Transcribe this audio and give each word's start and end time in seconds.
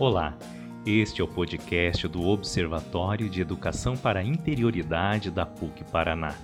Olá, 0.00 0.34
este 0.86 1.20
é 1.20 1.24
o 1.24 1.28
podcast 1.28 2.08
do 2.08 2.26
Observatório 2.26 3.28
de 3.28 3.42
Educação 3.42 3.98
para 3.98 4.20
a 4.20 4.24
Interioridade 4.24 5.30
da 5.30 5.44
PUC 5.44 5.84
Paraná. 5.92 6.34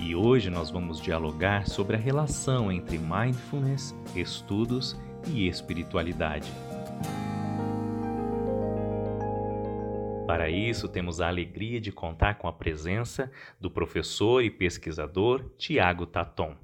E 0.00 0.16
hoje 0.16 0.50
nós 0.50 0.72
vamos 0.72 1.00
dialogar 1.00 1.68
sobre 1.68 1.94
a 1.94 1.98
relação 2.00 2.72
entre 2.72 2.98
mindfulness, 2.98 3.94
estudos 4.16 4.96
e 5.28 5.46
espiritualidade. 5.46 6.50
Para 10.26 10.50
isso, 10.50 10.88
temos 10.88 11.20
a 11.20 11.28
alegria 11.28 11.80
de 11.80 11.92
contar 11.92 12.34
com 12.38 12.48
a 12.48 12.52
presença 12.52 13.30
do 13.60 13.70
professor 13.70 14.42
e 14.42 14.50
pesquisador 14.50 15.48
Tiago 15.56 16.06
Taton. 16.06 16.56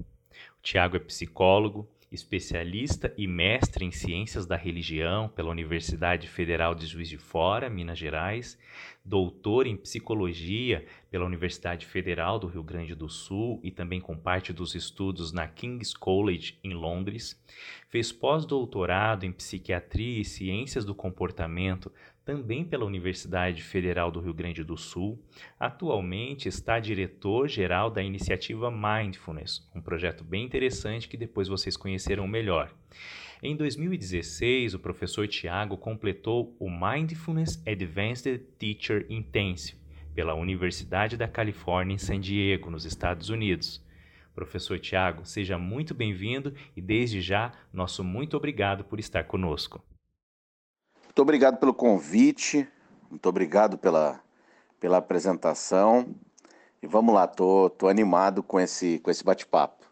O 0.59 0.61
Tiago 0.61 0.97
é 0.97 0.99
psicólogo, 0.99 1.87
especialista 2.13 3.11
e 3.17 3.25
mestre 3.25 3.83
em 3.83 3.91
Ciências 3.91 4.45
da 4.45 4.55
Religião 4.55 5.27
pela 5.27 5.49
Universidade 5.49 6.27
Federal 6.27 6.75
de 6.75 6.85
Juiz 6.85 7.09
de 7.09 7.17
Fora, 7.17 7.69
Minas 7.69 7.97
Gerais, 7.97 8.57
doutor 9.05 9.67
em 9.67 9.75
Psicologia 9.75 10.85
pela 11.11 11.25
Universidade 11.25 11.85
Federal 11.85 12.39
do 12.39 12.47
Rio 12.47 12.63
Grande 12.63 12.95
do 12.95 13.09
Sul 13.09 13.59
e 13.61 13.69
também 13.69 13.99
com 13.99 14.17
parte 14.17 14.53
dos 14.53 14.75
estudos 14.75 15.31
na 15.31 15.47
King's 15.47 15.93
College 15.93 16.57
em 16.63 16.73
Londres, 16.73 17.41
fez 17.89 18.11
pós-doutorado 18.11 19.25
em 19.25 19.31
Psiquiatria 19.31 20.21
e 20.21 20.25
Ciências 20.25 20.85
do 20.85 20.95
Comportamento 20.95 21.91
também 22.23 22.63
pela 22.63 22.85
Universidade 22.85 23.61
Federal 23.61 24.09
do 24.09 24.21
Rio 24.21 24.33
Grande 24.33 24.63
do 24.63 24.77
Sul. 24.77 25.21
Atualmente 25.59 26.47
está 26.47 26.79
diretor-geral 26.79 27.89
da 27.89 28.01
iniciativa 28.01 28.71
Mindfulness, 28.71 29.69
um 29.75 29.81
projeto 29.81 30.23
bem 30.23 30.45
interessante 30.45 31.09
que 31.09 31.17
depois 31.17 31.49
vocês 31.49 31.75
conhecerão 31.75 32.25
melhor. 32.25 32.73
Em 33.45 33.57
2016, 33.57 34.73
o 34.73 34.79
professor 34.79 35.27
Tiago 35.27 35.75
completou 35.75 36.55
o 36.57 36.69
Mindfulness 36.69 37.61
Advanced 37.67 38.39
Teacher 38.57 39.05
Intensive 39.09 39.77
pela 40.15 40.33
Universidade 40.33 41.17
da 41.17 41.27
Califórnia 41.27 41.93
em 41.93 41.97
San 41.97 42.21
Diego, 42.21 42.69
nos 42.69 42.85
Estados 42.85 43.27
Unidos. 43.27 43.85
Professor 44.33 44.79
Tiago, 44.79 45.25
seja 45.25 45.57
muito 45.57 45.93
bem-vindo 45.93 46.55
e 46.73 46.81
desde 46.81 47.19
já 47.19 47.51
nosso 47.73 48.01
muito 48.01 48.37
obrigado 48.37 48.85
por 48.85 48.97
estar 48.97 49.25
conosco. 49.25 49.83
Muito 51.03 51.21
obrigado 51.21 51.57
pelo 51.57 51.73
convite, 51.73 52.65
muito 53.09 53.27
obrigado 53.27 53.77
pela, 53.77 54.23
pela 54.79 54.99
apresentação. 54.99 56.15
E 56.81 56.87
vamos 56.87 57.13
lá, 57.13 57.27
tô, 57.27 57.69
tô 57.69 57.89
animado 57.89 58.41
com 58.41 58.57
esse, 58.57 58.99
com 58.99 59.11
esse 59.11 59.21
bate-papo. 59.21 59.82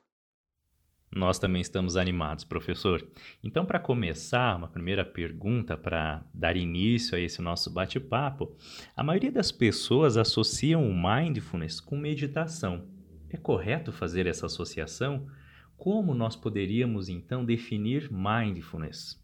Nós 1.14 1.38
também 1.38 1.62
estamos 1.62 1.98
animados, 1.98 2.45
professor. 2.45 3.06
Então, 3.44 3.66
para 3.66 3.80
começar, 3.80 4.56
uma 4.56 4.70
primeira 4.70 5.04
pergunta 5.04 5.76
para 5.76 6.23
dar 6.34 6.56
início 6.56 7.18
a 7.18 7.20
esse 7.20 7.42
nosso 7.42 7.70
bate-papo. 7.70 8.56
A 8.95 9.03
maioria 9.03 9.31
das 9.31 9.52
pessoas 9.52 10.16
associam 10.16 10.90
o 10.90 10.95
mindfulness 10.95 11.81
com 11.81 11.98
meditação. 11.98 12.88
É 13.30 13.36
correto 13.36 13.92
fazer 13.92 14.26
essa 14.26 14.45
associação? 14.45 15.28
Como 15.76 16.14
nós 16.14 16.36
poderíamos 16.36 17.09
então 17.09 17.44
definir 17.44 18.09
mindfulness? 18.09 19.20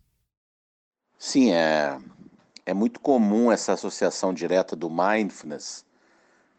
Sim, 1.18 1.52
é, 1.52 1.98
é 2.66 2.74
muito 2.74 3.00
comum 3.00 3.50
essa 3.50 3.74
associação 3.74 4.34
direta 4.34 4.76
do 4.76 4.90
mindfulness 4.90 5.86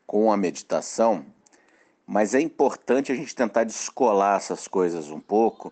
com 0.06 0.32
a 0.32 0.38
meditação, 0.38 1.26
mas 2.08 2.34
é 2.34 2.40
importante 2.40 3.12
a 3.12 3.14
gente 3.14 3.34
tentar 3.34 3.64
descolar 3.64 4.38
essas 4.38 4.66
coisas 4.66 5.10
um 5.10 5.20
pouco, 5.20 5.70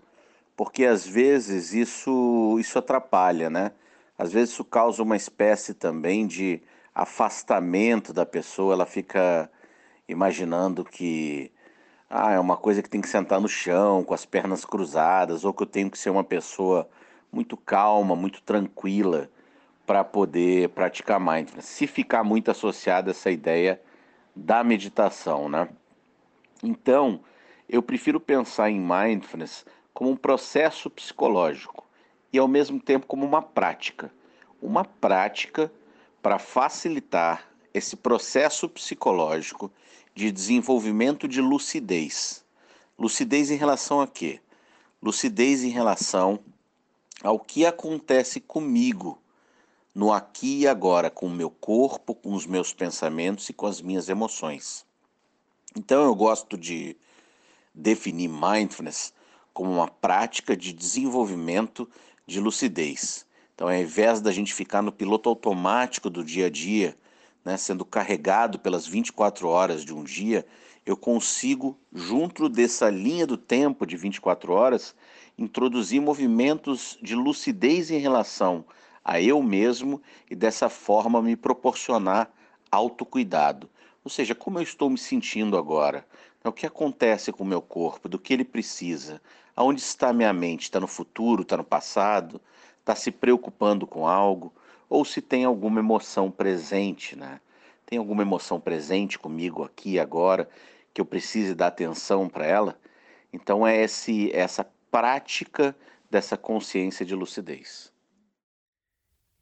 porque 0.55 0.85
às 0.85 1.07
vezes 1.07 1.73
isso, 1.73 2.59
isso 2.61 2.79
atrapalha, 2.79 3.49
né? 3.49 3.73
Às 4.19 4.35
vezes 4.35 4.51
isso 4.51 4.63
causa 4.63 5.03
uma 5.03 5.17
espécie 5.17 5.73
também 5.73 6.27
de 6.27 6.61
afastamento 6.95 8.13
da 8.13 8.27
pessoa, 8.27 8.75
ela 8.75 8.85
fica 8.85 9.51
imaginando 10.07 10.85
que 10.85 11.51
ah, 12.11 12.33
é 12.33 12.39
uma 12.39 12.59
coisa 12.59 12.83
que 12.83 12.91
tem 12.91 13.01
que 13.01 13.09
sentar 13.09 13.41
no 13.41 13.49
chão, 13.49 14.05
com 14.05 14.13
as 14.13 14.27
pernas 14.27 14.63
cruzadas, 14.63 15.43
ou 15.43 15.55
que 15.55 15.63
eu 15.63 15.67
tenho 15.67 15.91
que 15.91 15.99
ser 15.99 16.11
uma 16.11 16.25
pessoa 16.25 16.87
muito 17.33 17.57
calma, 17.57 18.15
muito 18.15 18.43
tranquila 18.43 19.31
para 19.87 20.05
poder 20.05 20.69
praticar 20.71 21.19
mindfulness. 21.19 21.65
Se 21.65 21.87
ficar 21.87 22.23
muito 22.23 22.51
associada 22.51 23.11
essa 23.11 23.31
ideia 23.31 23.81
da 24.35 24.63
meditação, 24.63 25.49
né? 25.49 25.69
Então, 26.63 27.21
eu 27.69 27.83
prefiro 27.83 28.21
pensar 28.21 28.71
em 28.71 28.81
mindfulness 28.81 29.65
como 29.93 30.11
um 30.11 30.17
processo 30.17 30.89
psicológico 30.91 31.87
e 32.33 32.39
ao 32.39 32.49
mesmo 32.49 32.81
tempo 32.81 33.07
como 33.07 33.25
uma 33.25 33.43
prática. 33.43 34.13
Uma 34.61 34.85
prática 34.85 35.73
para 36.23 36.39
facilitar 36.39 37.49
esse 37.73 37.97
processo 37.97 38.69
psicológico 38.69 39.71
de 40.15 40.33
desenvolvimento 40.33 41.29
de 41.29 41.41
lucidez. 41.41 42.45
Lucidez 42.99 43.51
em 43.51 43.57
relação 43.57 44.01
a 44.01 44.07
quê? 44.07 44.41
Lucidez 45.03 45.63
em 45.63 45.69
relação 45.69 46.41
ao 47.23 47.39
que 47.39 47.67
acontece 47.67 48.41
comigo 48.41 49.19
no 49.95 50.13
aqui 50.13 50.61
e 50.61 50.69
agora, 50.69 51.11
com 51.11 51.27
o 51.27 51.31
meu 51.31 51.51
corpo, 51.51 52.15
com 52.15 52.33
os 52.33 52.47
meus 52.47 52.73
pensamentos 52.73 53.49
e 53.49 53.53
com 53.53 53.67
as 53.67 53.81
minhas 53.81 54.09
emoções. 54.09 54.86
Então 55.77 56.05
eu 56.05 56.15
gosto 56.15 56.57
de 56.57 56.97
definir 57.75 58.29
mindfulness 58.29 59.13
como 59.53 59.71
uma 59.71 59.89
prática 59.89 60.57
de 60.57 60.73
desenvolvimento 60.73 61.87
de 62.27 62.41
lucidez. 62.41 63.27
Então, 63.55 63.69
ao 63.69 63.75
invés 63.75 64.21
da 64.23 64.33
gente 64.33 64.55
ficar 64.55 64.81
no 64.81 64.91
piloto 64.91 65.29
automático 65.29 66.09
do 66.09 66.25
dia 66.25 66.47
a 66.47 66.51
dia, 66.51 66.97
né, 67.45 67.59
sendo 67.59 67.85
carregado 67.85 68.59
pelas 68.59 68.87
24 68.87 69.49
horas 69.49 69.85
de 69.85 69.95
um 69.95 70.03
dia, 70.03 70.47
eu 70.85 70.97
consigo, 70.97 71.79
junto 71.93 72.49
dessa 72.49 72.89
linha 72.89 73.27
do 73.27 73.37
tempo 73.37 73.87
de 73.87 73.97
24 73.97 74.53
horas, 74.53 74.95
introduzir 75.37 76.01
movimentos 76.01 76.99
de 77.03 77.15
lucidez 77.15 77.91
em 77.91 77.99
relação 77.99 78.65
a 79.05 79.21
eu 79.21 79.43
mesmo 79.43 80.01
e 80.31 80.35
dessa 80.35 80.71
forma 80.71 81.21
me 81.21 81.37
proporcionar 81.37 82.31
autocuidado. 82.71 83.69
Ou 84.07 84.11
seja, 84.11 84.37
como 84.37 84.61
eu 84.61 84.63
estou 84.63 84.89
me 84.89 84.97
sentindo 84.97 85.59
agora? 85.59 86.07
O 86.45 86.53
que 86.53 86.65
acontece 86.65 87.33
com 87.33 87.43
o 87.43 87.47
meu 87.47 87.61
corpo? 87.61 88.09
Do 88.09 88.21
que 88.21 88.33
ele 88.33 88.45
precisa? 88.45 89.21
Aonde 89.57 89.81
está 89.81 90.13
minha 90.13 90.33
mente? 90.33 90.63
Está 90.63 90.79
no 90.79 90.87
futuro? 90.87 91.43
Está 91.43 91.57
no 91.57 91.65
passado? 91.65 92.41
Está 92.79 92.95
se 92.95 93.11
preocupando 93.11 93.85
com 93.85 94.07
algo? 94.07 94.55
Ou 94.89 95.05
se 95.05 95.21
tem 95.21 95.45
alguma 95.45 95.81
emoção 95.81 96.31
presente, 96.31 97.17
né? 97.17 97.41
Tem 97.85 97.99
alguma 97.99 98.23
emoção 98.23 98.61
presente 98.61 99.19
comigo 99.19 99.65
aqui 99.65 99.99
agora 99.99 100.49
que 100.95 101.01
eu 101.01 101.05
precise 101.05 101.53
dar 101.53 101.67
atenção 101.67 102.29
para 102.29 102.47
ela? 102.47 102.79
Então 103.33 103.67
é 103.67 103.83
esse, 103.83 104.31
essa 104.31 104.65
prática 104.89 105.75
dessa 106.09 106.37
consciência 106.37 107.05
de 107.05 107.17
lucidez. 107.17 107.93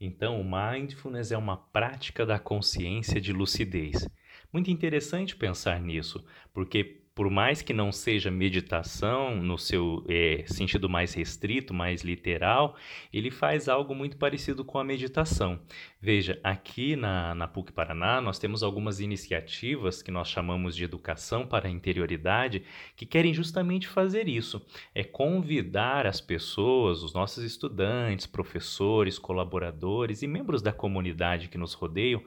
Então, 0.00 0.40
o 0.40 0.44
mindfulness 0.44 1.32
é 1.32 1.36
uma 1.36 1.58
prática 1.58 2.24
da 2.24 2.38
consciência 2.38 3.20
de 3.20 3.30
lucidez. 3.30 4.08
Muito 4.54 4.70
interessante 4.70 5.34
pensar 5.34 5.80
nisso, 5.80 6.24
porque 6.52 7.00
por 7.12 7.28
mais 7.28 7.60
que 7.60 7.72
não 7.72 7.90
seja 7.90 8.30
meditação 8.30 9.36
no 9.36 9.58
seu 9.58 10.04
é, 10.08 10.44
sentido 10.46 10.88
mais 10.88 11.12
restrito, 11.12 11.74
mais 11.74 12.02
literal, 12.02 12.76
ele 13.12 13.32
faz 13.32 13.68
algo 13.68 13.94
muito 13.94 14.16
parecido 14.16 14.64
com 14.64 14.78
a 14.78 14.84
meditação. 14.84 15.60
Veja, 16.00 16.38
aqui 16.42 16.94
na, 16.94 17.34
na 17.34 17.48
PUC 17.48 17.72
Paraná, 17.72 18.20
nós 18.20 18.38
temos 18.38 18.62
algumas 18.62 19.00
iniciativas 19.00 20.02
que 20.02 20.10
nós 20.10 20.28
chamamos 20.28 20.76
de 20.76 20.84
educação 20.84 21.46
para 21.46 21.66
a 21.66 21.70
interioridade, 21.70 22.62
que 22.96 23.06
querem 23.06 23.34
justamente 23.34 23.88
fazer 23.88 24.28
isso: 24.28 24.64
é 24.94 25.02
convidar 25.02 26.06
as 26.06 26.20
pessoas, 26.20 27.02
os 27.02 27.12
nossos 27.12 27.42
estudantes, 27.44 28.26
professores, 28.26 29.18
colaboradores 29.18 30.22
e 30.22 30.28
membros 30.28 30.62
da 30.62 30.72
comunidade 30.72 31.48
que 31.48 31.58
nos 31.58 31.74
rodeiam, 31.74 32.22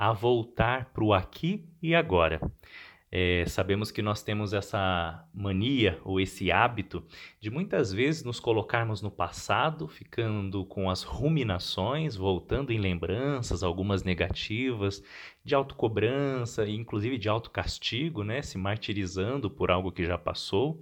a 0.00 0.14
voltar 0.14 0.86
para 0.94 1.04
o 1.04 1.12
aqui 1.12 1.68
e 1.82 1.94
agora. 1.94 2.40
É, 3.12 3.44
sabemos 3.46 3.90
que 3.90 4.00
nós 4.00 4.22
temos 4.22 4.54
essa 4.54 5.28
mania 5.34 6.00
ou 6.04 6.18
esse 6.18 6.50
hábito 6.50 7.04
de 7.38 7.50
muitas 7.50 7.92
vezes 7.92 8.24
nos 8.24 8.40
colocarmos 8.40 9.02
no 9.02 9.10
passado, 9.10 9.86
ficando 9.86 10.64
com 10.64 10.88
as 10.88 11.02
ruminações, 11.02 12.16
voltando 12.16 12.72
em 12.72 12.78
lembranças, 12.78 13.62
algumas 13.62 14.02
negativas, 14.02 15.02
de 15.44 15.54
autocobrança 15.54 16.66
inclusive 16.66 17.18
de 17.18 17.28
autocastigo, 17.28 18.24
né? 18.24 18.40
se 18.40 18.56
martirizando 18.56 19.50
por 19.50 19.70
algo 19.70 19.92
que 19.92 20.06
já 20.06 20.16
passou 20.16 20.80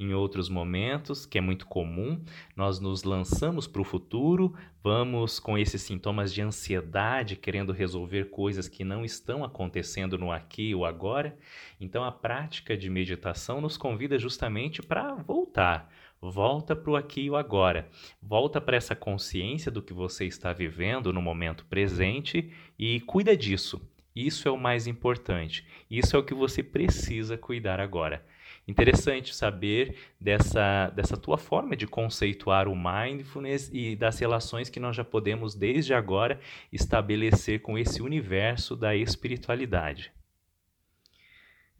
em 0.00 0.14
outros 0.14 0.48
momentos, 0.48 1.26
que 1.26 1.38
é 1.38 1.40
muito 1.40 1.66
comum. 1.66 2.20
Nós 2.56 2.80
nos 2.80 3.04
lançamos 3.04 3.66
para 3.66 3.82
o 3.82 3.84
futuro, 3.84 4.54
vamos 4.82 5.38
com 5.38 5.58
esses 5.58 5.82
sintomas 5.82 6.32
de 6.32 6.40
ansiedade, 6.40 7.36
querendo 7.36 7.72
resolver 7.72 8.30
coisas 8.30 8.66
que 8.66 8.82
não 8.82 9.04
estão 9.04 9.44
acontecendo 9.44 10.16
no 10.16 10.32
aqui 10.32 10.74
ou 10.74 10.86
agora. 10.86 11.36
Então, 11.78 12.02
a 12.02 12.10
prática 12.10 12.76
de 12.76 12.88
meditação 12.88 13.60
nos 13.60 13.76
convida 13.76 14.18
justamente 14.18 14.82
para 14.82 15.14
voltar 15.14 15.88
Volta 16.22 16.76
para 16.76 16.90
o 16.90 16.96
aqui 16.96 17.22
e 17.22 17.30
o 17.30 17.36
agora. 17.36 17.88
Volta 18.20 18.60
para 18.60 18.76
essa 18.76 18.94
consciência 18.94 19.70
do 19.70 19.80
que 19.80 19.94
você 19.94 20.26
está 20.26 20.52
vivendo 20.52 21.14
no 21.14 21.22
momento 21.22 21.64
presente 21.64 22.52
e 22.78 23.00
cuida 23.00 23.34
disso. 23.34 23.80
Isso 24.14 24.46
é 24.46 24.50
o 24.50 24.58
mais 24.58 24.86
importante. 24.86 25.64
Isso 25.90 26.14
é 26.14 26.18
o 26.18 26.22
que 26.22 26.34
você 26.34 26.62
precisa 26.62 27.38
cuidar 27.38 27.80
agora. 27.80 28.22
Interessante 28.70 29.34
saber 29.34 29.96
dessa, 30.20 30.90
dessa 30.90 31.16
tua 31.16 31.36
forma 31.36 31.76
de 31.76 31.88
conceituar 31.88 32.68
o 32.68 32.76
mindfulness 32.76 33.68
e 33.72 33.96
das 33.96 34.20
relações 34.20 34.70
que 34.70 34.78
nós 34.78 34.94
já 34.94 35.02
podemos, 35.02 35.56
desde 35.56 35.92
agora, 35.92 36.38
estabelecer 36.72 37.62
com 37.62 37.76
esse 37.76 38.00
universo 38.00 38.76
da 38.76 38.94
espiritualidade. 38.94 40.12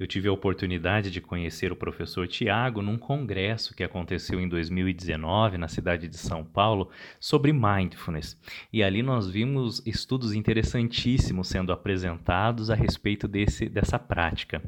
Eu 0.00 0.06
tive 0.06 0.29
a 0.29 0.32
oportunidade 0.32 1.11
de 1.11 1.20
conhecer 1.20 1.70
o 1.70 1.76
professor 1.76 2.26
Tiago 2.26 2.81
num 2.81 2.97
congresso 2.97 3.75
que 3.75 3.85
aconteceu 3.85 4.41
em 4.41 4.49
2019 4.49 5.58
na 5.58 5.69
cidade 5.69 6.08
de 6.08 6.17
São 6.17 6.43
Paulo 6.43 6.88
sobre 7.20 7.52
mindfulness. 7.52 8.35
E 8.73 8.82
ali 8.82 9.02
nós 9.02 9.29
vimos 9.29 9.82
estudos 9.85 10.32
interessantíssimos 10.32 11.49
sendo 11.49 11.70
apresentados 11.70 12.70
a 12.70 12.75
respeito 12.75 13.29
desse, 13.29 13.69
dessa 13.69 13.99
prática. 13.99 14.62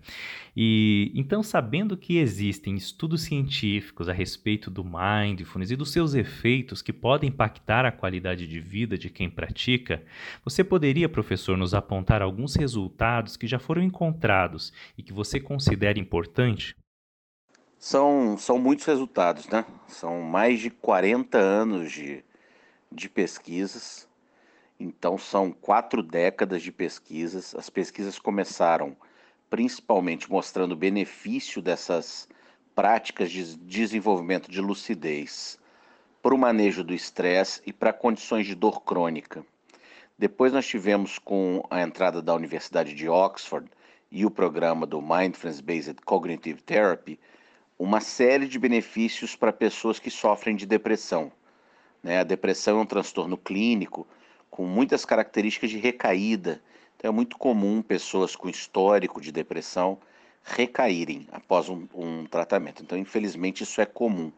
E 0.55 1.11
então, 1.15 1.43
sabendo 1.43 1.97
que 1.97 2.19
existem 2.19 2.75
estudos 2.75 3.23
científicos 3.23 4.11
a 4.11 4.13
respeito 4.13 4.71
do 4.71 4.85
mindfulness 4.85 5.71
e 5.71 5.77
dos 5.77 5.93
seus 5.93 6.13
efeitos 6.13 6.83
que 6.83 6.93
podem 6.93 7.31
impactar 7.31 7.87
a 7.87 7.91
qualidade 7.91 8.47
de 8.47 8.61
vida 8.61 8.99
de 8.99 9.09
quem 9.09 9.31
pratica, 9.31 10.03
você 10.45 10.63
poderia, 10.63 11.09
professor, 11.09 11.57
nos 11.57 11.73
apontar 11.73 12.21
alguns 12.21 12.55
resultados 12.55 13.35
que 13.35 13.47
já 13.47 13.59
foram 13.59 13.83
encontrados 13.83 14.75
e 14.99 15.03
que 15.03 15.11
você 15.11 15.22
considera 15.41 15.99
importante? 15.99 16.77
São, 17.79 18.37
são 18.39 18.59
muitos 18.59 18.87
resultados, 18.87 19.49
né? 19.49 19.65
São 19.89 20.23
mais 20.23 20.61
de 20.61 20.71
40 20.71 21.37
anos 21.39 21.91
de, 21.91 22.25
de 22.91 23.09
pesquisas. 23.09 24.09
Então, 24.79 25.19
são 25.19 25.51
quatro 25.51 26.03
décadas 26.03 26.63
de 26.63 26.71
pesquisas. 26.71 27.55
As 27.55 27.69
pesquisas 27.69 28.19
começaram 28.19 28.97
principalmente 29.51 30.31
mostrando 30.31 30.73
o 30.73 30.77
benefício 30.77 31.61
dessas 31.61 32.29
práticas 32.75 33.31
de 33.31 33.57
desenvolvimento 33.59 34.51
de 34.51 34.61
lucidez 34.61 35.59
para 36.23 36.35
o 36.35 36.39
manejo 36.39 36.85
do 36.85 36.95
estresse 36.95 37.61
e 37.67 37.73
para 37.73 37.93
condições 37.93 38.47
de 38.47 38.55
dor 38.55 38.83
crônica. 38.83 39.45
Depois 40.17 40.53
nós 40.53 40.67
tivemos 40.67 41.19
com 41.19 41.67
a 41.69 41.83
entrada 41.83 42.23
da 42.23 42.35
Universidade 42.35 42.95
de 42.95 43.09
Oxford 43.09 43.69
e 44.13 44.25
o 44.25 44.31
programa 44.31 44.87
do 44.87 45.03
Mindfulness 45.03 45.61
Based 45.61 45.97
Cognitive 46.05 46.63
Therapy 46.63 47.19
uma 47.77 48.01
série 48.01 48.47
de 48.47 48.61
benefícios 48.61 49.35
para 49.35 49.53
pessoas 49.53 49.99
que 49.99 50.11
sofrem 50.11 50.55
de 50.55 50.67
depressão. 50.67 51.33
Né? 52.01 52.21
A 52.21 52.25
depressão 52.25 52.79
é 52.79 52.83
um 52.83 52.87
transtorno 52.87 53.37
clínico 53.37 54.07
com 54.49 54.65
muitas 54.65 55.05
características 55.05 55.71
de 55.71 55.79
recaída 55.79 56.63
então 57.03 57.09
é 57.09 57.13
muito 57.13 57.37
comum 57.37 57.83
pessoas 57.83 58.37
com 58.37 58.49
histórico 58.49 59.21
de 59.21 59.33
depressão 59.33 59.99
recaírem 60.45 61.27
após 61.33 61.69
um, 61.69 61.89
um 61.93 62.25
tratamento. 62.27 62.81
Então, 62.81 62.97
infelizmente, 62.97 63.65
isso 63.65 63.81
é 63.81 63.85
comum. 63.85 64.31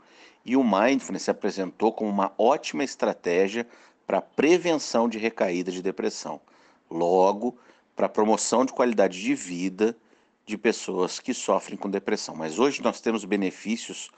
E 0.46 0.56
o 0.56 0.64
mindfulness 0.64 1.24
se 1.24 1.30
apresentou 1.30 1.92
como 1.92 2.08
uma 2.08 2.32
ótima 2.38 2.82
estratégia 2.82 3.66
para 4.06 4.22
prevenção 4.22 5.10
de 5.10 5.18
recaída 5.18 5.70
de 5.70 5.82
depressão. 5.82 6.40
Logo, 6.90 7.54
para 7.94 8.08
promoção 8.08 8.64
de 8.64 8.72
qualidade 8.72 9.20
de 9.20 9.34
vida 9.34 9.96
de 10.44 10.58
pessoas 10.58 11.18
que 11.20 11.32
sofrem 11.32 11.76
com 11.76 11.88
depressão. 11.88 12.34
Mas 12.34 12.58
hoje 12.58 12.82
nós 12.82 13.00
temos 13.00 13.24
benefícios 13.24 14.10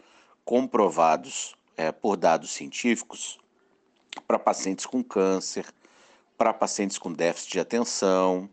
comprovados 0.45 1.55
é, 1.77 1.93
por 1.93 2.17
dados 2.17 2.51
científicos 2.51 3.39
para 4.27 4.39
pacientes 4.39 4.87
com 4.87 5.05
câncer, 5.05 5.67
para 6.37 6.53
pacientes 6.53 6.99
com 6.99 7.13
déficit 7.13 7.53
de 7.53 7.61
atenção, 7.61 8.49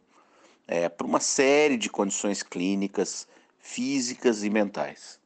é, 0.68 0.90
para 0.90 1.08
uma 1.08 1.20
série 1.20 1.78
de 1.78 1.90
condições 1.90 2.44
clínicas, 2.44 3.28
físicas 3.58 4.44
e 4.44 4.50
mentais. 4.50 5.20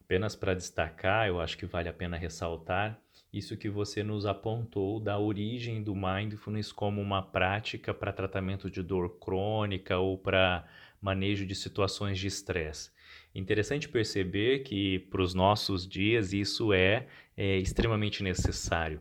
Apenas 0.00 0.34
para 0.34 0.54
destacar, 0.54 1.28
eu 1.28 1.40
acho 1.40 1.58
que 1.58 1.66
vale 1.66 1.88
a 1.88 1.92
pena 1.92 2.16
ressaltar 2.16 2.98
isso 3.38 3.56
que 3.56 3.68
você 3.68 4.02
nos 4.02 4.26
apontou 4.26 5.00
da 5.00 5.18
origem 5.18 5.82
do 5.82 5.94
mindfulness 5.94 6.72
como 6.72 7.00
uma 7.00 7.22
prática 7.22 7.94
para 7.94 8.12
tratamento 8.12 8.70
de 8.70 8.82
dor 8.82 9.18
crônica 9.18 9.96
ou 9.98 10.18
para 10.18 10.66
manejo 11.00 11.46
de 11.46 11.54
situações 11.54 12.18
de 12.18 12.26
estresse. 12.26 12.90
Interessante 13.34 13.88
perceber 13.88 14.60
que 14.60 14.98
para 15.10 15.22
os 15.22 15.32
nossos 15.32 15.86
dias 15.86 16.32
isso 16.32 16.72
é, 16.72 17.06
é 17.36 17.56
extremamente 17.56 18.22
necessário. 18.22 19.00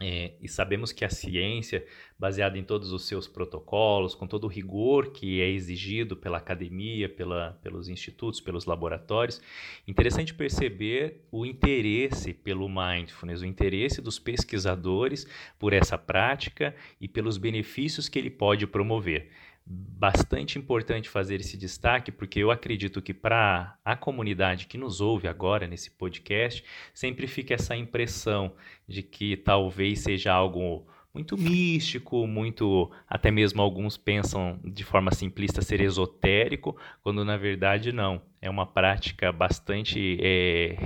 É, 0.00 0.32
e 0.42 0.48
sabemos 0.48 0.90
que 0.90 1.04
a 1.04 1.08
ciência, 1.08 1.86
baseada 2.18 2.58
em 2.58 2.64
todos 2.64 2.90
os 2.90 3.06
seus 3.06 3.28
protocolos, 3.28 4.12
com 4.16 4.26
todo 4.26 4.44
o 4.44 4.48
rigor 4.48 5.12
que 5.12 5.40
é 5.40 5.48
exigido 5.48 6.16
pela 6.16 6.38
academia, 6.38 7.08
pela, 7.08 7.52
pelos 7.62 7.88
institutos, 7.88 8.40
pelos 8.40 8.64
laboratórios, 8.64 9.40
interessante 9.86 10.34
perceber 10.34 11.24
o 11.30 11.46
interesse 11.46 12.34
pelo 12.34 12.68
mindfulness, 12.68 13.42
o 13.42 13.46
interesse 13.46 14.02
dos 14.02 14.18
pesquisadores 14.18 15.28
por 15.60 15.72
essa 15.72 15.96
prática 15.96 16.74
e 17.00 17.06
pelos 17.06 17.38
benefícios 17.38 18.08
que 18.08 18.18
ele 18.18 18.30
pode 18.30 18.66
promover 18.66 19.30
bastante 19.66 20.58
importante 20.58 21.08
fazer 21.08 21.40
esse 21.40 21.56
destaque, 21.56 22.12
porque 22.12 22.38
eu 22.40 22.50
acredito 22.50 23.00
que 23.00 23.14
para 23.14 23.78
a 23.84 23.96
comunidade 23.96 24.66
que 24.66 24.76
nos 24.76 25.00
ouve 25.00 25.26
agora 25.26 25.66
nesse 25.66 25.90
podcast, 25.90 26.62
sempre 26.92 27.26
fica 27.26 27.54
essa 27.54 27.74
impressão 27.74 28.54
de 28.86 29.02
que 29.02 29.36
talvez 29.36 30.00
seja 30.00 30.32
algo 30.32 30.86
muito 31.14 31.38
místico, 31.38 32.26
muito 32.26 32.90
até 33.08 33.30
mesmo 33.30 33.62
alguns 33.62 33.96
pensam 33.96 34.58
de 34.64 34.82
forma 34.82 35.14
simplista 35.14 35.62
ser 35.62 35.80
esotérico, 35.80 36.76
quando 37.02 37.24
na 37.24 37.36
verdade 37.36 37.92
não. 37.92 38.20
É 38.42 38.50
uma 38.50 38.66
prática 38.66 39.32
bastante 39.32 40.18
é, 40.20 40.76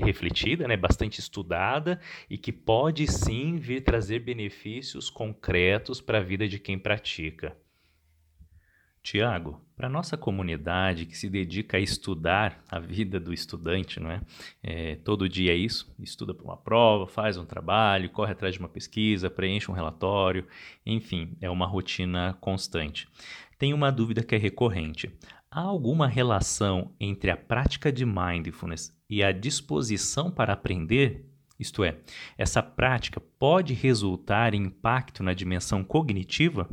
refletida, 0.00 0.66
né, 0.66 0.76
bastante 0.76 1.20
estudada 1.20 2.00
e 2.28 2.36
que 2.36 2.50
pode 2.50 3.06
sim 3.06 3.58
vir 3.58 3.82
trazer 3.82 4.20
benefícios 4.20 5.08
concretos 5.10 6.00
para 6.00 6.18
a 6.18 6.22
vida 6.22 6.48
de 6.48 6.58
quem 6.58 6.78
pratica. 6.78 7.56
Tiago, 9.06 9.60
para 9.76 9.88
nossa 9.88 10.16
comunidade 10.16 11.06
que 11.06 11.16
se 11.16 11.30
dedica 11.30 11.76
a 11.76 11.80
estudar 11.80 12.60
a 12.68 12.80
vida 12.80 13.20
do 13.20 13.32
estudante, 13.32 14.00
não 14.00 14.10
é? 14.10 14.20
é 14.60 14.96
todo 14.96 15.28
dia 15.28 15.52
é 15.52 15.56
isso, 15.56 15.94
estuda 16.00 16.34
para 16.34 16.44
uma 16.44 16.56
prova, 16.56 17.06
faz 17.06 17.36
um 17.36 17.44
trabalho, 17.44 18.10
corre 18.10 18.32
atrás 18.32 18.54
de 18.54 18.58
uma 18.58 18.68
pesquisa, 18.68 19.30
preenche 19.30 19.70
um 19.70 19.74
relatório, 19.74 20.44
enfim, 20.84 21.36
é 21.40 21.48
uma 21.48 21.68
rotina 21.68 22.36
constante. 22.40 23.08
Tem 23.56 23.72
uma 23.72 23.92
dúvida 23.92 24.24
que 24.24 24.34
é 24.34 24.38
recorrente. 24.38 25.08
Há 25.48 25.60
alguma 25.60 26.08
relação 26.08 26.92
entre 26.98 27.30
a 27.30 27.36
prática 27.36 27.92
de 27.92 28.04
mindfulness 28.04 28.92
e 29.08 29.22
a 29.22 29.30
disposição 29.30 30.32
para 30.32 30.52
aprender? 30.52 31.30
Isto 31.60 31.84
é, 31.84 31.96
essa 32.36 32.60
prática 32.60 33.20
pode 33.38 33.72
resultar 33.72 34.52
em 34.52 34.64
impacto 34.64 35.22
na 35.22 35.32
dimensão 35.32 35.84
cognitiva? 35.84 36.68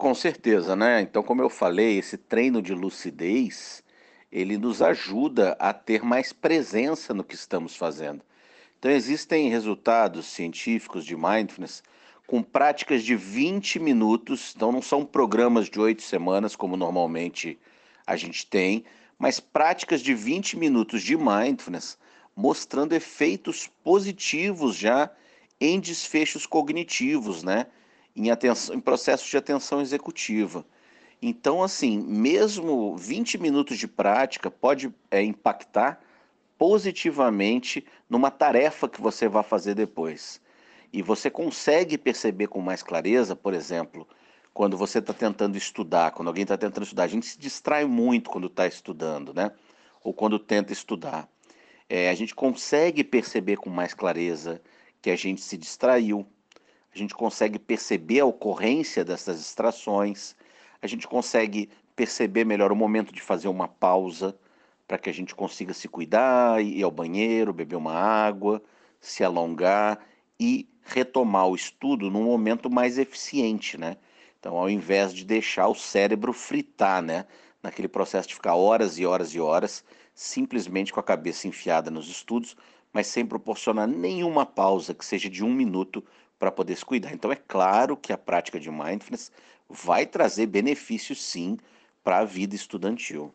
Com 0.00 0.14
certeza, 0.14 0.74
né? 0.74 1.02
Então, 1.02 1.22
como 1.22 1.42
eu 1.42 1.50
falei, 1.50 1.98
esse 1.98 2.16
treino 2.16 2.62
de 2.62 2.72
lucidez, 2.72 3.84
ele 4.32 4.56
nos 4.56 4.80
ajuda 4.80 5.54
a 5.60 5.74
ter 5.74 6.02
mais 6.02 6.32
presença 6.32 7.12
no 7.12 7.22
que 7.22 7.34
estamos 7.34 7.76
fazendo. 7.76 8.22
Então, 8.78 8.90
existem 8.90 9.50
resultados 9.50 10.24
científicos 10.24 11.04
de 11.04 11.14
mindfulness 11.14 11.82
com 12.26 12.42
práticas 12.42 13.04
de 13.04 13.14
20 13.14 13.78
minutos, 13.78 14.54
então 14.56 14.72
não 14.72 14.80
são 14.80 15.04
programas 15.04 15.68
de 15.68 15.78
oito 15.78 16.00
semanas, 16.00 16.56
como 16.56 16.78
normalmente 16.78 17.58
a 18.06 18.16
gente 18.16 18.46
tem, 18.46 18.86
mas 19.18 19.38
práticas 19.38 20.00
de 20.00 20.14
20 20.14 20.56
minutos 20.56 21.02
de 21.02 21.14
mindfulness, 21.14 21.98
mostrando 22.34 22.94
efeitos 22.94 23.68
positivos 23.84 24.76
já 24.76 25.10
em 25.60 25.78
desfechos 25.78 26.46
cognitivos, 26.46 27.42
né? 27.42 27.66
Em, 28.20 28.30
atenção, 28.30 28.74
em 28.74 28.80
processos 28.80 29.28
de 29.28 29.36
atenção 29.36 29.80
executiva. 29.80 30.64
Então, 31.22 31.62
assim, 31.62 31.98
mesmo 31.98 32.96
20 32.96 33.38
minutos 33.38 33.78
de 33.78 33.88
prática 33.88 34.50
pode 34.50 34.92
é, 35.10 35.22
impactar 35.22 36.00
positivamente 36.58 37.86
numa 38.08 38.30
tarefa 38.30 38.88
que 38.88 39.00
você 39.00 39.28
vai 39.28 39.42
fazer 39.42 39.74
depois. 39.74 40.40
E 40.92 41.02
você 41.02 41.30
consegue 41.30 41.96
perceber 41.96 42.48
com 42.48 42.60
mais 42.60 42.82
clareza, 42.82 43.34
por 43.34 43.54
exemplo, 43.54 44.06
quando 44.52 44.76
você 44.76 44.98
está 44.98 45.14
tentando 45.14 45.56
estudar, 45.56 46.10
quando 46.10 46.28
alguém 46.28 46.42
está 46.42 46.58
tentando 46.58 46.82
estudar, 46.82 47.04
a 47.04 47.08
gente 47.08 47.26
se 47.26 47.38
distrai 47.38 47.84
muito 47.84 48.28
quando 48.28 48.48
está 48.48 48.66
estudando, 48.66 49.32
né? 49.32 49.52
Ou 50.02 50.12
quando 50.12 50.38
tenta 50.38 50.72
estudar. 50.72 51.28
É, 51.88 52.10
a 52.10 52.14
gente 52.14 52.34
consegue 52.34 53.04
perceber 53.04 53.56
com 53.56 53.70
mais 53.70 53.94
clareza 53.94 54.60
que 55.00 55.10
a 55.10 55.16
gente 55.16 55.40
se 55.40 55.56
distraiu, 55.56 56.26
a 56.94 56.98
gente 56.98 57.14
consegue 57.14 57.58
perceber 57.58 58.20
a 58.20 58.26
ocorrência 58.26 59.04
dessas 59.04 59.38
distrações, 59.38 60.34
a 60.82 60.86
gente 60.86 61.06
consegue 61.06 61.68
perceber 61.94 62.44
melhor 62.44 62.72
o 62.72 62.76
momento 62.76 63.12
de 63.12 63.20
fazer 63.20 63.48
uma 63.48 63.68
pausa 63.68 64.36
para 64.88 64.98
que 64.98 65.08
a 65.08 65.14
gente 65.14 65.34
consiga 65.34 65.72
se 65.72 65.86
cuidar, 65.86 66.62
ir 66.62 66.82
ao 66.82 66.90
banheiro, 66.90 67.52
beber 67.52 67.76
uma 67.76 67.94
água, 67.94 68.62
se 69.00 69.22
alongar 69.22 70.00
e 70.38 70.68
retomar 70.82 71.46
o 71.46 71.54
estudo 71.54 72.10
num 72.10 72.24
momento 72.24 72.68
mais 72.68 72.98
eficiente, 72.98 73.78
né? 73.78 73.96
Então, 74.38 74.56
ao 74.56 74.68
invés 74.68 75.12
de 75.12 75.24
deixar 75.24 75.68
o 75.68 75.74
cérebro 75.74 76.32
fritar, 76.32 77.02
né, 77.02 77.26
naquele 77.62 77.86
processo 77.86 78.28
de 78.28 78.34
ficar 78.34 78.54
horas 78.54 78.98
e 78.98 79.04
horas 79.04 79.34
e 79.34 79.38
horas, 79.40 79.84
simplesmente 80.14 80.92
com 80.92 80.98
a 80.98 81.04
cabeça 81.04 81.46
enfiada 81.46 81.90
nos 81.90 82.08
estudos, 82.08 82.56
mas 82.92 83.06
sem 83.06 83.24
proporcionar 83.24 83.86
nenhuma 83.86 84.44
pausa 84.46 84.94
que 84.94 85.04
seja 85.04 85.28
de 85.28 85.44
um 85.44 85.52
minuto 85.52 86.02
para 86.40 86.50
poder 86.50 86.74
se 86.74 86.84
cuidar. 86.84 87.12
Então, 87.12 87.30
é 87.30 87.36
claro 87.36 87.98
que 87.98 88.14
a 88.14 88.18
prática 88.18 88.58
de 88.58 88.70
mindfulness 88.70 89.30
vai 89.68 90.06
trazer 90.06 90.46
benefícios, 90.46 91.22
sim, 91.22 91.58
para 92.02 92.18
a 92.18 92.24
vida 92.24 92.56
estudantil. 92.56 93.32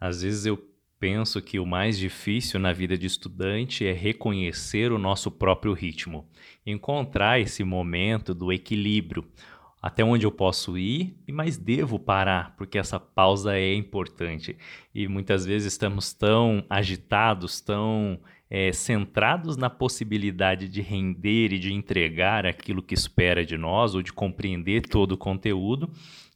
Às 0.00 0.22
vezes 0.22 0.46
eu 0.46 0.56
penso 1.00 1.42
que 1.42 1.58
o 1.58 1.66
mais 1.66 1.98
difícil 1.98 2.60
na 2.60 2.72
vida 2.72 2.96
de 2.96 3.06
estudante 3.06 3.84
é 3.84 3.92
reconhecer 3.92 4.92
o 4.92 4.98
nosso 4.98 5.28
próprio 5.28 5.72
ritmo, 5.72 6.28
encontrar 6.64 7.40
esse 7.40 7.64
momento 7.64 8.32
do 8.32 8.52
equilíbrio, 8.52 9.26
até 9.82 10.04
onde 10.04 10.24
eu 10.24 10.30
posso 10.30 10.78
ir, 10.78 11.16
mas 11.28 11.56
devo 11.56 11.98
parar, 11.98 12.54
porque 12.56 12.78
essa 12.78 13.00
pausa 13.00 13.58
é 13.58 13.74
importante. 13.74 14.56
E 14.94 15.08
muitas 15.08 15.44
vezes 15.44 15.72
estamos 15.72 16.14
tão 16.14 16.64
agitados, 16.70 17.60
tão 17.60 18.20
é, 18.54 18.70
centrados 18.70 19.56
na 19.56 19.70
possibilidade 19.70 20.68
de 20.68 20.82
render 20.82 21.54
e 21.54 21.58
de 21.58 21.72
entregar 21.72 22.44
aquilo 22.44 22.82
que 22.82 22.92
espera 22.92 23.46
de 23.46 23.56
nós, 23.56 23.94
ou 23.94 24.02
de 24.02 24.12
compreender 24.12 24.82
todo 24.82 25.12
o 25.12 25.16
conteúdo, 25.16 25.88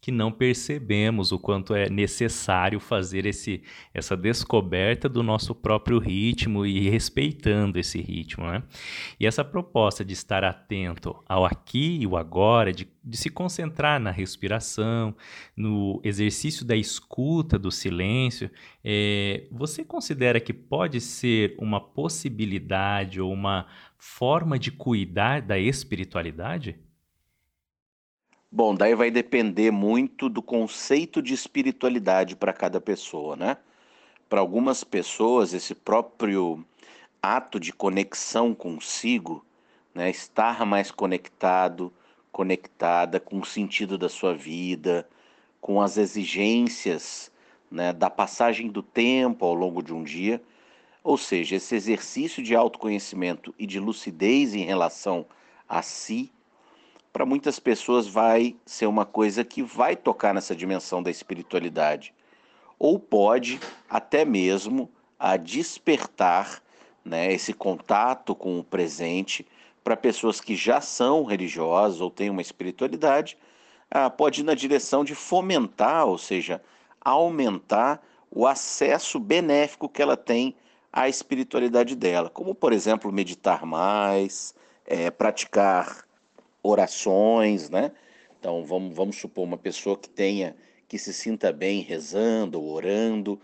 que 0.07 0.13
não 0.13 0.31
percebemos 0.31 1.33
o 1.33 1.39
quanto 1.39 1.75
é 1.75 1.91
necessário 1.91 2.79
fazer 2.79 3.27
esse, 3.27 3.61
essa 3.93 4.17
descoberta 4.17 5.09
do 5.09 5.21
nosso 5.21 5.53
próprio 5.53 5.99
ritmo 5.99 6.65
e 6.65 6.89
respeitando 6.89 7.77
esse 7.77 8.01
ritmo. 8.01 8.47
Né? 8.47 8.63
E 9.19 9.27
essa 9.27 9.45
proposta 9.45 10.05
de 10.05 10.13
estar 10.13 10.45
atento 10.45 11.21
ao 11.29 11.45
aqui 11.45 11.99
e 12.01 12.07
o 12.07 12.17
agora, 12.17 12.73
de, 12.73 12.87
de 13.03 13.17
se 13.17 13.29
concentrar 13.29 13.99
na 13.99 14.13
respiração, 14.13 15.13
no 15.57 16.01
exercício 16.05 16.65
da 16.65 16.77
escuta, 16.77 17.59
do 17.59 17.73
silêncio, 17.73 18.49
é, 18.85 19.49
você 19.51 19.85
considera 19.85 20.39
que 20.39 20.53
pode 20.53 21.01
ser 21.01 21.57
uma 21.59 21.81
possibilidade 21.81 23.21
ou 23.21 23.33
uma 23.33 23.67
forma 23.99 24.57
de 24.57 24.71
cuidar 24.71 25.43
da 25.43 25.59
espiritualidade? 25.59 26.79
Bom, 28.57 28.75
daí 28.75 28.95
vai 28.95 29.11
depender 29.11 29.71
muito 29.71 30.31
do 30.31 30.41
conceito 30.41 31.21
de 31.21 31.35
espiritualidade 31.35 32.35
para 32.35 32.55
cada 32.55 32.81
pessoa, 32.81 33.37
né? 33.37 33.59
Para 34.31 34.41
algumas 34.41 34.83
pessoas, 34.83 35.53
esse 35.53 35.75
próprio 35.75 36.65
ato 37.21 37.61
de 37.61 37.71
conexão 37.71 38.55
consigo, 38.55 39.45
né, 39.95 40.09
estar 40.09 40.65
mais 40.65 40.91
conectado, 40.91 41.93
conectada 42.33 43.21
com 43.21 43.41
o 43.41 43.45
sentido 43.45 43.99
da 43.99 44.09
sua 44.09 44.35
vida, 44.35 45.07
com 45.61 45.83
as 45.83 45.99
exigências 45.99 47.31
né, 47.71 47.93
da 47.93 48.09
passagem 48.09 48.69
do 48.71 48.83
tempo 48.83 49.45
ao 49.45 49.53
longo 49.53 49.83
de 49.83 49.93
um 49.93 50.03
dia, 50.03 50.41
ou 51.05 51.19
seja, 51.19 51.57
esse 51.57 51.75
exercício 51.75 52.43
de 52.43 52.57
autoconhecimento 52.57 53.55
e 53.59 53.67
de 53.67 53.79
lucidez 53.79 54.55
em 54.55 54.65
relação 54.65 55.27
a 55.69 55.83
si 55.83 56.33
para 57.16 57.25
muitas 57.25 57.58
pessoas 57.58 58.06
vai 58.06 58.54
ser 58.66 58.85
uma 58.85 59.06
coisa 59.06 59.42
que 59.42 59.62
vai 59.62 59.96
tocar 59.96 60.35
nessa 60.35 60.54
dimensão 60.54 61.02
da 61.02 61.11
espiritualidade. 61.11 62.12
Ou 62.78 62.99
pode 62.99 63.58
até 63.88 64.23
mesmo 64.23 64.90
a 65.18 65.38
despertar 65.38 66.62
né, 67.02 67.32
esse 67.32 67.54
contato 67.54 68.35
com 68.35 68.58
o 68.58 68.62
presente 68.62 69.46
para 69.82 69.96
pessoas 69.96 70.42
que 70.42 70.54
já 70.54 70.78
são 70.82 71.25
religiosas 71.25 72.02
ou 72.02 72.11
têm 72.11 72.28
uma 72.28 72.42
espiritualidade, 72.42 73.38
ah, 73.90 74.11
pode 74.11 74.42
ir 74.42 74.44
na 74.44 74.52
direção 74.52 75.02
de 75.02 75.14
fomentar, 75.14 76.04
ou 76.04 76.18
seja, 76.18 76.61
aumentar 77.00 78.02
o 78.30 78.46
acesso 78.46 79.18
benéfico 79.18 79.88
que 79.88 80.02
ela 80.02 80.18
tem 80.18 80.54
à 80.92 81.08
espiritualidade 81.08 81.96
dela, 81.96 82.28
como 82.28 82.54
por 82.54 82.75
exemplo 82.75 83.11
meditar 83.11 83.64
mais, 83.64 84.54
é, 84.85 85.11
praticar 85.11 86.06
orações, 86.66 87.70
né? 87.70 87.92
Então 88.38 88.64
vamos, 88.64 88.94
vamos 88.94 89.16
supor 89.16 89.44
uma 89.44 89.58
pessoa 89.58 89.96
que 89.96 90.08
tenha, 90.08 90.56
que 90.88 90.99
se 90.99 91.12
sinta 91.12 91.52
bem 91.52 91.80
rezando 91.80 92.61
ou 92.61 92.68
orando, 92.70 93.40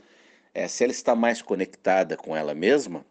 é, 0.55 0.69
se 0.69 0.85
ela 0.85 0.93
está 0.93 1.15
mais 1.15 1.41
conectada 1.41 2.17
com 2.17 2.37
ela 2.37 2.55
mesma, 2.55 3.05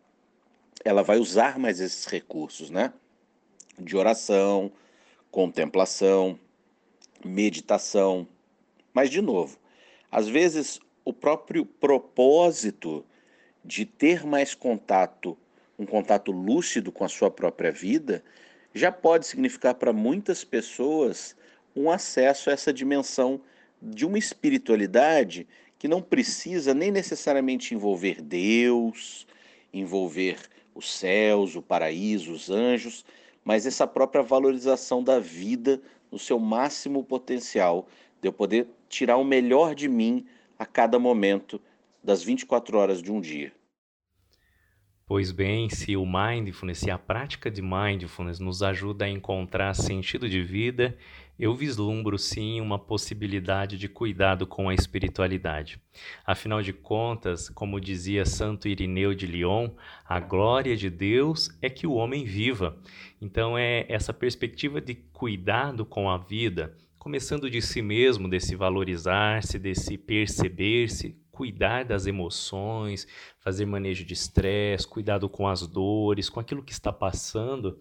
ela 0.84 1.04
vai 1.04 1.18
usar 1.18 1.58
mais 1.58 1.80
esses 1.80 2.06
recursos, 2.06 2.70
né? 2.70 2.94
De 3.80 3.98
oração, 3.98 4.72
contemplação, 5.32 6.40
meditação. 7.26 8.28
Mas, 8.94 9.10
de 9.10 9.22
novo, 9.22 9.58
às 10.12 10.28
vezes 10.28 10.80
o 11.04 11.14
próprio 11.14 11.66
propósito 11.66 13.06
de 13.64 13.86
ter 13.86 14.26
mais 14.26 14.54
contato, 14.54 15.38
um 15.78 15.86
contato 15.86 16.32
lúcido 16.32 16.92
com 16.92 17.04
a 17.04 17.10
sua 17.10 17.32
própria 17.32 17.72
vida, 17.72 18.24
já 18.74 18.92
pode 18.92 19.28
significar 19.28 19.76
para 19.76 19.92
muitas 19.92 20.44
pessoas 20.44 21.36
um 21.76 21.90
acesso 21.90 22.50
a 22.50 22.54
essa 22.54 22.74
dimensão 22.74 23.42
de 23.82 24.06
uma 24.06 24.18
espiritualidade 24.18 25.48
que 25.80 25.88
não 25.88 26.02
precisa 26.02 26.74
nem 26.74 26.92
necessariamente 26.92 27.74
envolver 27.74 28.22
Deus, 28.22 29.26
envolver 29.74 30.38
os 30.76 30.92
céus, 30.92 31.56
o 31.56 31.62
paraíso, 31.62 32.32
os 32.32 32.50
anjos, 32.50 33.04
mas 33.44 33.66
essa 33.66 33.88
própria 33.88 34.22
valorização 34.22 35.04
da 35.04 35.20
vida 35.20 35.82
no 36.12 36.20
seu 36.20 36.38
máximo 36.38 37.04
potencial, 37.04 37.88
de 38.22 38.28
eu 38.28 38.34
poder 38.34 38.68
tirar 38.88 39.18
o 39.18 39.24
melhor 39.24 39.74
de 39.74 39.88
mim 39.88 40.26
a 40.60 40.66
cada 40.66 41.00
momento 41.00 41.60
das 42.04 42.22
24 42.22 42.78
horas 42.78 43.02
de 43.02 43.12
um 43.12 43.20
dia. 43.20 43.52
Pois 45.06 45.32
bem, 45.32 45.70
se 45.70 45.98
o 45.98 46.06
mindfulness, 46.06 46.80
se 46.80 46.90
a 46.90 46.98
prática 46.98 47.52
de 47.52 47.62
mindfulness 47.62 48.40
nos 48.40 48.64
ajuda 48.64 49.06
a 49.06 49.10
encontrar 49.10 49.74
sentido 49.74 50.30
de 50.30 50.42
vida, 50.42 50.98
eu 51.38 51.56
vislumbro 51.56 52.18
sim 52.20 52.62
uma 52.62 52.78
possibilidade 52.78 53.78
de 53.78 53.90
cuidado 53.90 54.46
com 54.46 54.70
a 54.70 54.76
espiritualidade. 54.76 55.82
Afinal 56.24 56.62
de 56.62 56.72
contas, 56.72 57.50
como 57.50 57.82
dizia 57.82 58.26
Santo 58.26 58.68
Irineu 58.68 59.14
de 59.14 59.26
Lyon, 59.26 59.72
a 60.06 60.20
glória 60.20 60.78
de 60.78 60.90
Deus 60.90 61.50
é 61.62 61.70
que 61.70 61.88
o 61.88 61.94
homem 61.94 62.24
viva. 62.24 62.78
Então 63.20 63.58
é 63.58 63.86
essa 63.90 64.14
perspectiva 64.14 64.80
de 64.80 64.94
cuidado 64.94 65.84
com 65.84 66.10
a 66.10 66.18
vida, 66.18 66.78
começando 66.98 67.50
de 67.50 67.62
si 67.62 67.82
mesmo, 67.82 68.30
desse 68.30 68.56
valorizar-se, 68.56 69.58
desse 69.58 69.98
perceber-se, 69.98 71.21
cuidar 71.42 71.84
das 71.84 72.06
emoções, 72.06 73.08
fazer 73.40 73.66
manejo 73.66 74.06
de 74.06 74.14
estresse, 74.14 74.88
cuidado 74.88 75.28
com 75.28 75.48
as 75.48 75.66
dores, 75.66 76.30
com 76.30 76.40
aquilo 76.40 76.62
que 76.62 76.72
está 76.72 76.94
passando, 76.94 77.80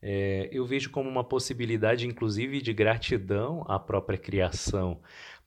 é, 0.00 0.48
eu 0.50 0.64
vejo 0.64 0.88
como 0.88 1.10
uma 1.10 1.22
possibilidade, 1.22 2.06
inclusive, 2.08 2.62
de 2.62 2.72
gratidão 2.72 3.66
à 3.68 3.78
própria 3.78 4.16
criação 4.16 4.98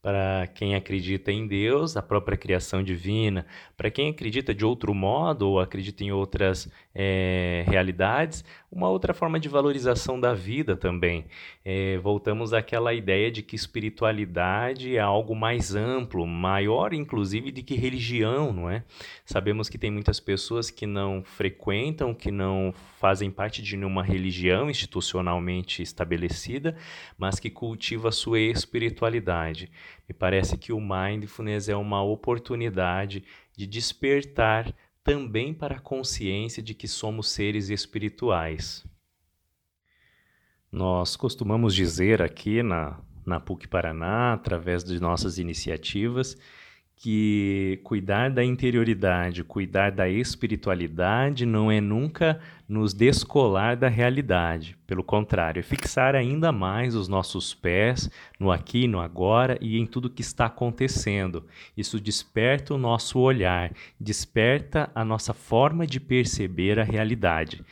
para 0.05 0.45
quem 0.53 0.75
acredita 0.75 1.31
em 1.31 1.47
Deus, 1.47 1.97
a 1.97 2.01
própria 2.03 2.38
criação 2.38 2.83
divina, 2.83 3.43
para 3.75 3.89
quem 3.89 4.12
acredita 4.12 4.53
de 4.53 4.63
outro 4.63 4.93
modo 4.93 5.50
ou 5.50 5.59
acredita 5.59 6.03
em 6.03 6.12
outras 6.12 6.71
é, 6.93 7.65
realidades, 7.67 8.45
uma 8.71 8.88
outra 8.88 9.15
forma 9.15 9.39
de 9.39 9.50
valorização 9.50 10.19
da 10.19 10.31
vida 10.31 10.77
também. 10.77 11.25
É, 11.63 11.97
voltamos 11.97 12.53
àquela 12.53 12.93
ideia 12.93 13.31
de 13.31 13.41
que 13.41 13.55
espiritualidade 13.55 14.95
é 14.95 15.00
algo 15.00 15.33
mais 15.35 15.74
amplo, 15.74 16.27
maior 16.27 16.93
inclusive 16.93 17.51
de 17.51 17.63
que 17.63 17.74
religião, 17.74 18.53
não 18.53 18.69
é? 18.69 18.83
Sabemos 19.25 19.69
que 19.69 19.77
tem 19.79 19.89
muitas 19.89 20.19
pessoas 20.19 20.69
que 20.69 20.85
não 20.85 21.24
frequentam, 21.24 22.13
que 22.13 22.29
não 22.29 22.75
fazem 23.00 23.31
parte 23.31 23.62
de 23.62 23.75
nenhuma 23.75 24.03
religião 24.03 24.69
institucionalmente 24.69 25.81
estabelecida, 25.81 26.75
mas 27.17 27.39
que 27.39 27.50
cultiva 27.50 28.09
a 28.09 28.12
sua 28.12 28.39
espiritualidade. 28.39 29.71
Me 30.07 30.13
parece 30.13 30.57
que 30.57 30.71
o 30.71 30.79
mindfulness 30.79 31.69
é 31.69 31.75
uma 31.75 32.03
oportunidade 32.03 33.23
de 33.55 33.65
despertar 33.65 34.73
também 35.03 35.53
para 35.53 35.75
a 35.75 35.79
consciência 35.79 36.61
de 36.61 36.73
que 36.73 36.87
somos 36.87 37.29
seres 37.29 37.69
espirituais. 37.69 38.85
Nós 40.71 41.15
costumamos 41.15 41.73
dizer 41.73 42.21
aqui 42.21 42.61
na, 42.61 42.99
na 43.25 43.39
PUC 43.39 43.67
Paraná, 43.67 44.33
através 44.33 44.83
de 44.83 44.99
nossas 44.99 45.37
iniciativas, 45.37 46.37
que 46.97 47.79
cuidar 47.83 48.29
da 48.29 48.43
interioridade, 48.43 49.43
cuidar 49.43 49.91
da 49.91 50.09
espiritualidade 50.09 51.45
não 51.45 51.71
é 51.71 51.81
nunca 51.81 52.39
nos 52.67 52.93
descolar 52.93 53.75
da 53.75 53.87
realidade. 53.87 54.75
Pelo 54.87 55.03
contrário, 55.03 55.59
é 55.59 55.63
fixar 55.63 56.15
ainda 56.15 56.51
mais 56.51 56.95
os 56.95 57.07
nossos 57.07 57.53
pés 57.53 58.09
no 58.39 58.51
aqui, 58.51 58.87
no 58.87 58.99
agora 58.99 59.57
e 59.61 59.77
em 59.77 59.85
tudo 59.85 60.09
que 60.09 60.21
está 60.21 60.45
acontecendo. 60.45 61.45
Isso 61.75 61.99
desperta 61.99 62.73
o 62.73 62.77
nosso 62.77 63.19
olhar, 63.19 63.71
desperta 63.99 64.89
a 64.95 65.05
nossa 65.05 65.33
forma 65.33 65.85
de 65.85 65.99
perceber 65.99 66.79
a 66.79 66.83
realidade. 66.83 67.63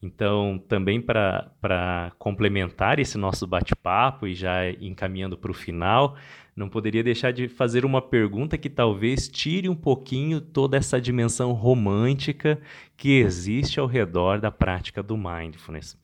Então, 0.00 0.62
também 0.68 1.00
para 1.00 2.12
complementar 2.18 2.98
esse 3.00 3.18
nosso 3.18 3.46
bate-papo 3.46 4.26
e 4.26 4.34
já 4.34 4.70
encaminhando 4.80 5.36
para 5.36 5.50
o 5.50 5.54
final, 5.54 6.16
não 6.54 6.68
poderia 6.68 7.02
deixar 7.02 7.32
de 7.32 7.48
fazer 7.48 7.84
uma 7.84 8.00
pergunta 8.00 8.56
que 8.56 8.70
talvez 8.70 9.28
tire 9.28 9.68
um 9.68 9.74
pouquinho 9.74 10.40
toda 10.40 10.76
essa 10.76 11.00
dimensão 11.00 11.52
romântica 11.52 12.60
que 12.96 13.18
existe 13.18 13.80
ao 13.80 13.86
redor 13.86 14.40
da 14.40 14.50
prática 14.50 15.02
do 15.02 15.16
mindfulness. 15.16 15.96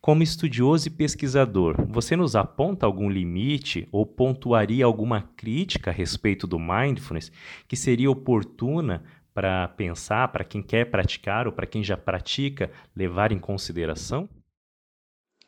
Como 0.00 0.24
estudioso 0.24 0.88
e 0.88 0.90
pesquisador, 0.90 1.76
você 1.88 2.16
nos 2.16 2.34
aponta 2.34 2.84
algum 2.84 3.08
limite 3.08 3.86
ou 3.92 4.04
pontuaria 4.04 4.84
alguma 4.84 5.22
crítica 5.36 5.90
a 5.90 5.94
respeito 5.94 6.44
do 6.44 6.58
mindfulness 6.58 7.30
que 7.68 7.76
seria 7.76 8.10
oportuna 8.10 9.04
para 9.34 9.68
pensar, 9.68 10.28
para 10.28 10.44
quem 10.44 10.62
quer 10.62 10.90
praticar 10.90 11.46
ou 11.46 11.52
para 11.52 11.66
quem 11.66 11.82
já 11.82 11.96
pratica, 11.96 12.70
levar 12.94 13.32
em 13.32 13.38
consideração? 13.38 14.28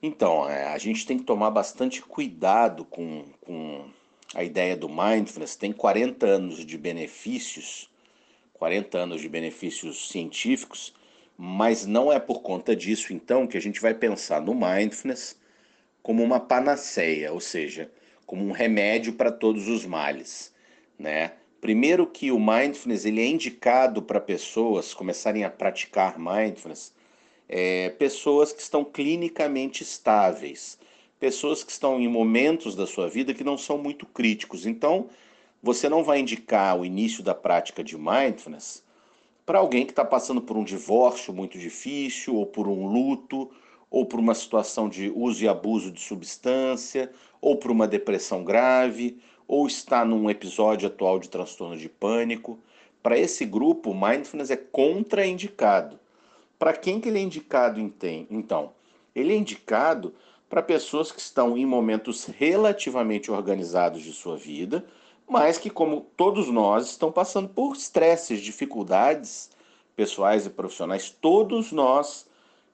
Então, 0.03 0.49
é, 0.49 0.67
a 0.67 0.79
gente 0.79 1.07
tem 1.07 1.19
que 1.19 1.25
tomar 1.25 1.51
bastante 1.51 2.03
cuidado 2.03 2.85
com, 2.85 3.25
com 3.41 3.89
a 4.35 4.45
ideia 4.45 4.77
do 4.77 4.89
mindfulness. 4.89 5.57
Tem 5.57 5.73
40 5.73 6.27
anos 6.27 6.65
de 6.65 6.77
benefícios, 6.77 7.89
40 8.53 8.99
anos 8.99 9.21
de 9.21 9.29
benefícios 9.29 10.09
científicos, 10.09 10.93
mas 11.37 11.87
não 11.87 12.13
é 12.13 12.21
por 12.21 12.43
conta 12.43 12.77
disso, 12.77 13.13
então, 13.13 13.47
que 13.47 13.57
a 13.57 13.61
gente 13.61 13.81
vai 13.81 13.95
pensar 13.95 14.41
no 14.41 14.55
mindfulness 14.55 15.39
como 16.03 16.23
uma 16.23 16.39
panaceia, 16.39 17.33
ou 17.33 17.41
seja, 17.41 17.91
como 18.27 18.45
um 18.47 18.53
remédio 18.53 19.15
para 19.15 19.33
todos 19.33 19.69
os 19.69 19.87
males, 19.87 20.53
né? 20.99 21.33
Primeiro 21.65 22.07
que 22.07 22.31
o 22.31 22.39
mindfulness 22.39 23.07
ele 23.07 23.23
é 23.23 23.27
indicado 23.27 24.03
para 24.03 24.21
pessoas 24.21 24.93
começarem 24.93 25.45
a 25.45 25.51
praticar 25.51 26.19
mindfulness, 26.19 26.93
é, 27.49 27.89
pessoas 27.89 28.53
que 28.53 28.61
estão 28.61 28.85
clinicamente 28.85 29.83
estáveis, 29.83 30.79
pessoas 31.19 31.65
que 31.65 31.73
estão 31.73 31.99
em 31.99 32.07
momentos 32.07 32.77
da 32.77 32.87
sua 32.87 33.09
vida 33.09 33.33
que 33.33 33.43
não 33.43 33.57
são 33.57 33.79
muito 33.79 34.05
críticos. 34.05 34.67
Então, 34.67 35.09
você 35.63 35.89
não 35.89 36.05
vai 36.05 36.21
indicar 36.21 36.79
o 36.79 36.85
início 36.85 37.23
da 37.23 37.35
prática 37.35 37.83
de 37.83 37.97
mindfulness 37.97 38.85
para 39.47 39.59
alguém 39.59 39.87
que 39.87 39.93
está 39.93 40.05
passando 40.05 40.43
por 40.43 40.59
um 40.59 40.65
divórcio 40.65 41.33
muito 41.33 41.59
difícil, 41.59 42.37
ou 42.37 42.45
por 42.45 42.69
um 42.69 42.87
luto, 42.89 43.51
ou 43.91 44.05
por 44.05 44.21
uma 44.21 44.35
situação 44.35 44.87
de 44.87 45.11
uso 45.17 45.43
e 45.43 45.49
abuso 45.49 45.91
de 45.91 46.03
substância, 46.03 47.11
ou 47.41 47.57
por 47.57 47.71
uma 47.71 47.89
depressão 47.89 48.45
grave, 48.45 49.19
ou 49.47 49.67
está 49.67 50.05
num 50.05 50.29
episódio 50.31 50.89
atual 50.89 51.19
de 51.19 51.29
transtorno 51.29 51.77
de 51.77 51.89
pânico. 51.89 52.59
Para 53.03 53.19
esse 53.19 53.45
grupo, 53.45 53.91
o 53.91 53.95
mindfulness 53.95 54.51
é 54.51 54.57
contraindicado. 54.57 55.99
Para 56.59 56.73
quem 56.73 57.01
que 57.01 57.09
ele 57.09 57.19
é 57.19 57.23
indicado 57.23 57.81
então? 58.31 58.73
Ele 59.15 59.33
é 59.33 59.37
indicado 59.37 60.15
para 60.49 60.63
pessoas 60.63 61.11
que 61.11 61.21
estão 61.21 61.59
em 61.59 61.67
momentos 61.67 62.27
relativamente 62.27 63.31
organizados 63.31 64.03
de 64.03 64.13
sua 64.13 64.37
vida, 64.37 64.85
mas 65.29 65.59
que, 65.59 65.71
como 65.71 66.07
todos 66.17 66.49
nós, 66.49 66.91
estão 66.91 67.11
passando 67.11 67.49
por 67.49 67.75
estresses, 67.75 68.41
dificuldades 68.41 69.51
pessoais 69.97 70.47
e 70.47 70.51
profissionais. 70.51 71.11
Todos 71.11 71.73
nós 71.73 72.27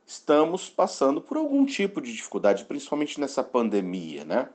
estamos 0.07 0.69
passando 0.69 1.21
por 1.21 1.37
algum 1.37 1.65
tipo 1.65 2.01
de 2.01 2.13
dificuldade, 2.13 2.65
principalmente 2.65 3.21
nessa 3.21 3.43
pandemia, 3.43 4.25
né? 4.25 4.49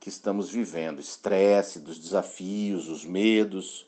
Que 0.00 0.08
estamos 0.08 0.48
vivendo, 0.50 0.98
estresse, 0.98 1.78
dos 1.78 1.98
desafios, 1.98 2.88
os 2.88 3.04
medos. 3.04 3.86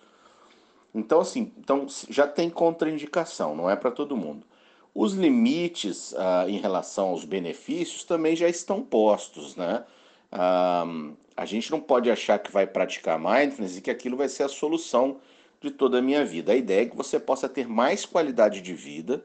Então, 0.94 1.20
assim, 1.20 1.50
então 1.58 1.86
já 2.10 2.28
tem 2.28 2.50
contraindicação, 2.50 3.56
não 3.56 3.68
é 3.68 3.74
para 3.74 3.90
todo 3.90 4.16
mundo. 4.16 4.46
Os 4.94 5.14
limites 5.14 6.14
ah, 6.14 6.44
em 6.46 6.58
relação 6.58 7.08
aos 7.08 7.24
benefícios 7.24 8.04
também 8.04 8.36
já 8.36 8.46
estão 8.46 8.82
postos, 8.82 9.56
né? 9.56 9.84
Ah, 10.30 10.84
a 11.34 11.46
gente 11.46 11.70
não 11.70 11.80
pode 11.80 12.10
achar 12.10 12.38
que 12.38 12.52
vai 12.52 12.66
praticar 12.66 13.18
mindfulness 13.18 13.78
e 13.78 13.80
que 13.80 13.90
aquilo 13.90 14.18
vai 14.18 14.28
ser 14.28 14.42
a 14.42 14.48
solução 14.48 15.16
de 15.62 15.70
toda 15.70 15.98
a 15.98 16.02
minha 16.02 16.24
vida. 16.26 16.52
A 16.52 16.56
ideia 16.56 16.82
é 16.82 16.86
que 16.86 16.96
você 16.96 17.18
possa 17.18 17.48
ter 17.48 17.66
mais 17.66 18.04
qualidade 18.04 18.60
de 18.60 18.74
vida 18.74 19.24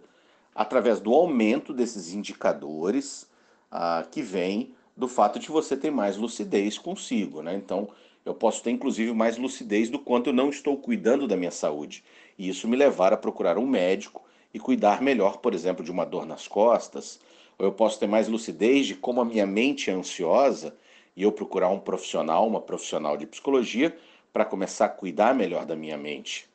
através 0.56 1.02
do 1.02 1.14
aumento 1.14 1.74
desses 1.74 2.14
indicadores 2.14 3.30
ah, 3.70 4.06
que 4.10 4.22
vêm 4.22 4.74
do 4.98 5.08
fato 5.08 5.38
de 5.38 5.48
você 5.50 5.78
ter 5.78 5.92
mais 5.92 6.18
lucidez 6.18 6.80
consigo, 6.80 7.44
né? 7.44 7.54
Então, 7.54 7.88
eu 8.26 8.34
posso 8.34 8.64
ter 8.64 8.72
inclusive 8.72 9.14
mais 9.14 9.38
lucidez 9.38 9.90
do 9.90 10.00
quanto 10.00 10.32
eu 10.32 10.34
não 10.34 10.50
estou 10.50 10.76
cuidando 10.76 11.28
da 11.28 11.38
minha 11.38 11.52
saúde. 11.52 12.04
E 12.38 12.50
isso 12.50 12.68
me 12.68 12.76
levar 12.76 13.14
a 13.14 13.18
procurar 13.18 13.60
um 13.60 13.68
médico 13.68 14.24
e 14.52 14.60
cuidar 14.60 15.02
melhor, 15.02 15.38
por 15.38 15.54
exemplo, 15.54 15.86
de 15.86 15.92
uma 15.92 16.04
dor 16.04 16.26
nas 16.26 16.48
costas, 16.48 17.20
ou 17.60 17.66
eu 17.68 17.72
posso 17.72 18.00
ter 18.00 18.08
mais 18.08 18.28
lucidez 18.28 18.88
de 18.88 18.96
como 18.96 19.22
a 19.22 19.26
minha 19.26 19.46
mente 19.46 19.92
é 19.92 19.94
ansiosa 19.94 20.76
e 21.16 21.22
eu 21.24 21.32
procurar 21.32 21.70
um 21.70 21.80
profissional, 21.80 22.48
uma 22.48 22.62
profissional 22.62 23.16
de 23.18 23.28
psicologia, 23.28 23.96
para 24.34 24.46
começar 24.46 24.86
a 24.86 24.90
cuidar 24.90 25.34
melhor 25.34 25.66
da 25.66 25.76
minha 25.76 25.98
mente. 25.98 26.50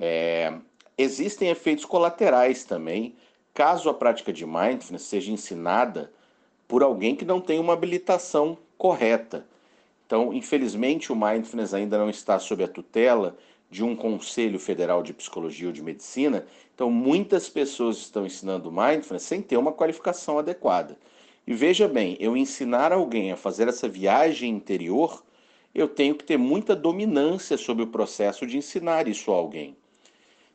É... 0.00 0.54
Existem 0.98 1.50
efeitos 1.50 1.84
colaterais 1.84 2.64
também, 2.64 3.14
caso 3.52 3.88
a 3.88 3.94
prática 3.94 4.32
de 4.32 4.46
mindfulness 4.46 5.02
seja 5.02 5.30
ensinada 5.30 6.10
por 6.66 6.82
alguém 6.82 7.14
que 7.14 7.24
não 7.24 7.40
tem 7.40 7.58
uma 7.58 7.72
habilitação 7.72 8.58
correta. 8.76 9.46
Então, 10.06 10.32
infelizmente, 10.32 11.12
o 11.12 11.16
mindfulness 11.16 11.74
ainda 11.74 11.98
não 11.98 12.08
está 12.10 12.38
sob 12.38 12.62
a 12.62 12.68
tutela 12.68 13.36
de 13.70 13.82
um 13.82 13.96
Conselho 13.96 14.58
Federal 14.58 15.02
de 15.02 15.12
Psicologia 15.12 15.66
ou 15.66 15.72
de 15.72 15.82
Medicina. 15.82 16.46
Então, 16.74 16.90
muitas 16.90 17.48
pessoas 17.48 17.98
estão 17.98 18.24
ensinando 18.24 18.70
mindfulness 18.70 19.24
sem 19.24 19.42
ter 19.42 19.56
uma 19.56 19.72
qualificação 19.72 20.38
adequada. 20.38 20.96
E 21.46 21.54
veja 21.54 21.88
bem, 21.88 22.16
eu 22.20 22.36
ensinar 22.36 22.92
alguém 22.92 23.32
a 23.32 23.36
fazer 23.36 23.68
essa 23.68 23.88
viagem 23.88 24.50
interior, 24.50 25.22
eu 25.74 25.86
tenho 25.86 26.14
que 26.14 26.24
ter 26.24 26.36
muita 26.36 26.74
dominância 26.74 27.56
sobre 27.56 27.84
o 27.84 27.88
processo 27.88 28.46
de 28.46 28.56
ensinar 28.56 29.06
isso 29.06 29.30
a 29.32 29.36
alguém. 29.36 29.76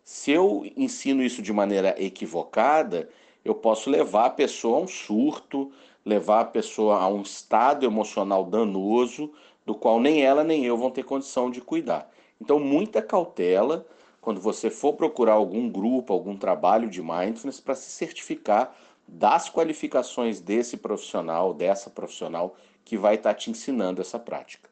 Se 0.04 0.32
eu 0.32 0.69
ensino 0.76 1.24
isso 1.24 1.41
de 1.41 1.54
maneira 1.54 1.95
equivocada, 1.97 3.08
eu 3.43 3.56
posso 3.56 3.89
levar 3.89 4.26
a 4.26 4.30
pessoa 4.32 4.78
a 4.78 4.82
um 4.82 4.88
surto, 4.88 5.71
levar 6.05 6.41
a 6.41 6.45
pessoa 6.45 6.97
a 6.97 7.07
um 7.07 7.21
estado 7.21 7.85
emocional 7.85 8.45
danoso, 8.45 9.31
do 9.65 9.75
qual 9.75 9.99
nem 9.99 10.23
ela 10.23 10.43
nem 10.43 10.65
eu 10.65 10.77
vão 10.77 10.89
ter 10.89 11.03
condição 11.03 11.49
de 11.49 11.61
cuidar. 11.61 12.09
Então, 12.39 12.59
muita 12.59 13.01
cautela 13.01 13.85
quando 14.19 14.39
você 14.39 14.69
for 14.69 14.93
procurar 14.93 15.33
algum 15.33 15.69
grupo, 15.69 16.13
algum 16.13 16.37
trabalho 16.37 16.89
de 16.89 17.01
mindfulness 17.01 17.59
para 17.59 17.75
se 17.75 17.89
certificar 17.89 18.75
das 19.07 19.49
qualificações 19.49 20.39
desse 20.39 20.77
profissional, 20.77 21.53
dessa 21.53 21.89
profissional 21.89 22.55
que 22.85 22.97
vai 22.97 23.15
estar 23.15 23.33
tá 23.33 23.35
te 23.35 23.49
ensinando 23.49 23.99
essa 23.99 24.19
prática. 24.19 24.69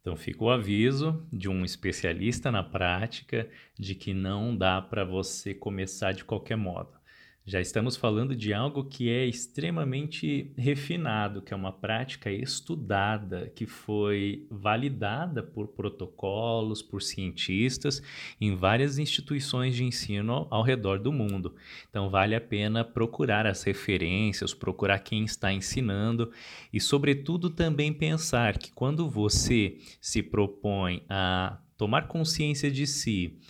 Então 0.00 0.16
fica 0.16 0.44
o 0.44 0.50
aviso 0.50 1.26
de 1.32 1.48
um 1.48 1.64
especialista 1.64 2.50
na 2.50 2.62
prática 2.62 3.48
de 3.78 3.94
que 3.94 4.12
não 4.12 4.54
dá 4.54 4.82
para 4.82 5.04
você 5.04 5.54
começar 5.54 6.12
de 6.12 6.24
qualquer 6.24 6.56
modo. 6.56 7.01
Já 7.44 7.60
estamos 7.60 7.96
falando 7.96 8.36
de 8.36 8.54
algo 8.54 8.84
que 8.84 9.10
é 9.10 9.26
extremamente 9.26 10.52
refinado, 10.56 11.42
que 11.42 11.52
é 11.52 11.56
uma 11.56 11.72
prática 11.72 12.30
estudada, 12.30 13.50
que 13.56 13.66
foi 13.66 14.46
validada 14.48 15.42
por 15.42 15.66
protocolos, 15.66 16.80
por 16.80 17.02
cientistas 17.02 18.00
em 18.40 18.54
várias 18.54 18.96
instituições 18.96 19.74
de 19.74 19.82
ensino 19.82 20.46
ao 20.50 20.62
redor 20.62 21.00
do 21.00 21.10
mundo. 21.10 21.56
Então, 21.90 22.08
vale 22.08 22.36
a 22.36 22.40
pena 22.40 22.84
procurar 22.84 23.44
as 23.44 23.64
referências, 23.64 24.54
procurar 24.54 25.00
quem 25.00 25.24
está 25.24 25.52
ensinando 25.52 26.30
e, 26.72 26.80
sobretudo, 26.80 27.50
também 27.50 27.92
pensar 27.92 28.56
que 28.56 28.70
quando 28.70 29.10
você 29.10 29.78
se 30.00 30.22
propõe 30.22 31.02
a 31.08 31.58
tomar 31.82 32.06
consciência 32.06 32.70
de 32.70 32.86
si, 32.86 33.40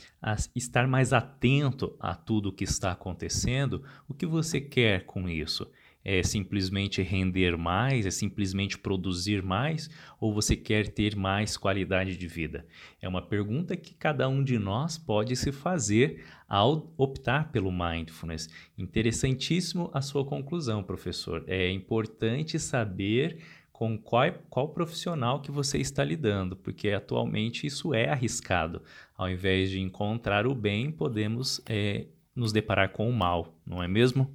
estar 0.57 0.89
mais 0.89 1.13
atento 1.13 1.95
a 2.01 2.15
tudo 2.15 2.49
o 2.49 2.53
que 2.53 2.65
está 2.65 2.91
acontecendo, 2.91 3.85
o 4.09 4.15
que 4.15 4.25
você 4.25 4.59
quer 4.59 5.05
com 5.05 5.29
isso? 5.29 5.71
É 6.03 6.23
simplesmente 6.23 7.03
render 7.03 7.59
mais? 7.59 8.07
É 8.07 8.11
simplesmente 8.11 8.79
produzir 8.79 9.43
mais? 9.43 9.91
Ou 10.19 10.33
você 10.33 10.57
quer 10.57 10.89
ter 10.89 11.15
mais 11.15 11.59
qualidade 11.59 12.17
de 12.17 12.27
vida? 12.27 12.67
É 13.03 13.07
uma 13.07 13.21
pergunta 13.21 13.77
que 13.77 13.93
cada 13.93 14.27
um 14.31 14.43
de 14.43 14.59
nós 14.59 14.97
pode 14.97 15.37
se 15.37 15.53
fazer 15.53 16.25
ao 16.49 16.91
optar 16.97 17.53
pelo 17.53 17.71
mindfulness. 17.71 18.49
Interessantíssimo 18.79 19.91
a 19.93 20.01
sua 20.01 20.25
conclusão, 20.25 20.83
professor. 20.83 21.45
É 21.47 21.71
importante 21.71 22.59
saber 22.59 23.37
com 23.83 23.99
qual, 23.99 24.33
qual 24.49 24.69
profissional 24.69 25.41
que 25.41 25.51
você 25.51 25.77
está 25.77 26.05
lidando, 26.05 26.55
porque 26.55 26.91
atualmente 26.91 27.67
isso 27.67 27.93
é 27.93 28.09
arriscado. 28.09 28.81
Ao 29.17 29.29
invés 29.29 29.71
de 29.71 29.81
encontrar 29.81 30.47
o 30.47 30.55
bem, 30.55 30.93
podemos 30.93 31.61
é, 31.67 32.07
nos 32.33 32.53
deparar 32.53 32.91
com 32.91 33.11
o 33.11 33.13
mal, 33.13 33.59
não 33.67 33.83
é 33.83 33.89
mesmo? 33.89 34.33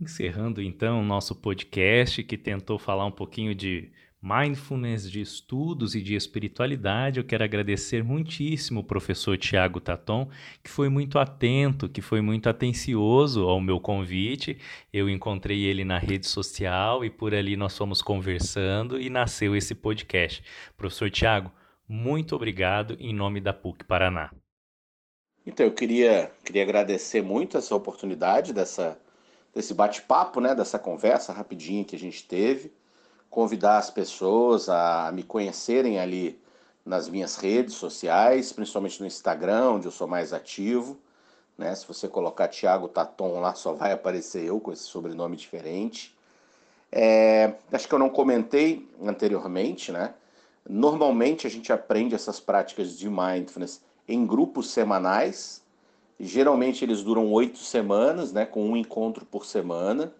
Encerrando 0.00 0.60
então 0.60 0.98
o 0.98 1.04
nosso 1.04 1.36
podcast 1.36 2.24
que 2.24 2.36
tentou 2.36 2.80
falar 2.80 3.06
um 3.06 3.12
pouquinho 3.12 3.54
de 3.54 3.92
mindfulness, 4.24 5.10
de 5.10 5.20
estudos 5.20 5.94
e 5.94 6.00
de 6.00 6.14
espiritualidade, 6.14 7.20
eu 7.20 7.24
quero 7.24 7.44
agradecer 7.44 8.02
muitíssimo 8.02 8.80
o 8.80 8.84
professor 8.84 9.36
Tiago 9.36 9.80
Taton, 9.80 10.30
que 10.62 10.70
foi 10.70 10.88
muito 10.88 11.18
atento, 11.18 11.90
que 11.90 12.00
foi 12.00 12.22
muito 12.22 12.48
atencioso 12.48 13.46
ao 13.46 13.60
meu 13.60 13.78
convite. 13.78 14.56
Eu 14.90 15.10
encontrei 15.10 15.64
ele 15.64 15.84
na 15.84 15.98
rede 15.98 16.26
social 16.26 17.04
e 17.04 17.10
por 17.10 17.34
ali 17.34 17.54
nós 17.54 17.76
fomos 17.76 18.00
conversando 18.00 18.98
e 18.98 19.10
nasceu 19.10 19.54
esse 19.54 19.74
podcast. 19.74 20.42
Professor 20.74 21.10
Tiago, 21.10 21.52
muito 21.86 22.34
obrigado 22.34 22.96
em 22.98 23.14
nome 23.14 23.42
da 23.42 23.52
PUC 23.52 23.84
Paraná. 23.84 24.30
Então, 25.46 25.66
eu 25.66 25.72
queria, 25.72 26.32
queria 26.42 26.62
agradecer 26.62 27.20
muito 27.20 27.58
essa 27.58 27.76
oportunidade 27.76 28.54
dessa, 28.54 28.98
desse 29.54 29.74
bate-papo, 29.74 30.40
né, 30.40 30.54
dessa 30.54 30.78
conversa 30.78 31.30
rapidinha 31.30 31.84
que 31.84 31.94
a 31.94 31.98
gente 31.98 32.26
teve 32.26 32.72
convidar 33.34 33.78
as 33.78 33.90
pessoas 33.90 34.68
a 34.68 35.10
me 35.12 35.24
conhecerem 35.24 35.98
ali 35.98 36.40
nas 36.86 37.08
minhas 37.08 37.34
redes 37.34 37.74
sociais, 37.74 38.52
principalmente 38.52 39.00
no 39.00 39.08
Instagram, 39.08 39.72
onde 39.72 39.86
eu 39.86 39.90
sou 39.90 40.06
mais 40.06 40.32
ativo. 40.32 40.96
Né? 41.58 41.74
Se 41.74 41.84
você 41.84 42.06
colocar 42.06 42.46
Thiago 42.46 42.86
Taton 42.86 43.40
lá, 43.40 43.52
só 43.56 43.72
vai 43.72 43.90
aparecer 43.90 44.44
eu 44.44 44.60
com 44.60 44.72
esse 44.72 44.84
sobrenome 44.84 45.36
diferente. 45.36 46.14
É, 46.92 47.54
acho 47.72 47.88
que 47.88 47.94
eu 47.94 47.98
não 47.98 48.08
comentei 48.08 48.88
anteriormente, 49.02 49.90
né? 49.90 50.14
Normalmente 50.68 51.44
a 51.44 51.50
gente 51.50 51.72
aprende 51.72 52.14
essas 52.14 52.38
práticas 52.38 52.96
de 52.96 53.10
mindfulness 53.10 53.82
em 54.06 54.24
grupos 54.24 54.70
semanais. 54.70 55.60
Geralmente 56.20 56.84
eles 56.84 57.02
duram 57.02 57.32
oito 57.32 57.58
semanas, 57.58 58.32
né? 58.32 58.46
Com 58.46 58.64
um 58.64 58.76
encontro 58.76 59.26
por 59.26 59.44
semana. 59.44 60.14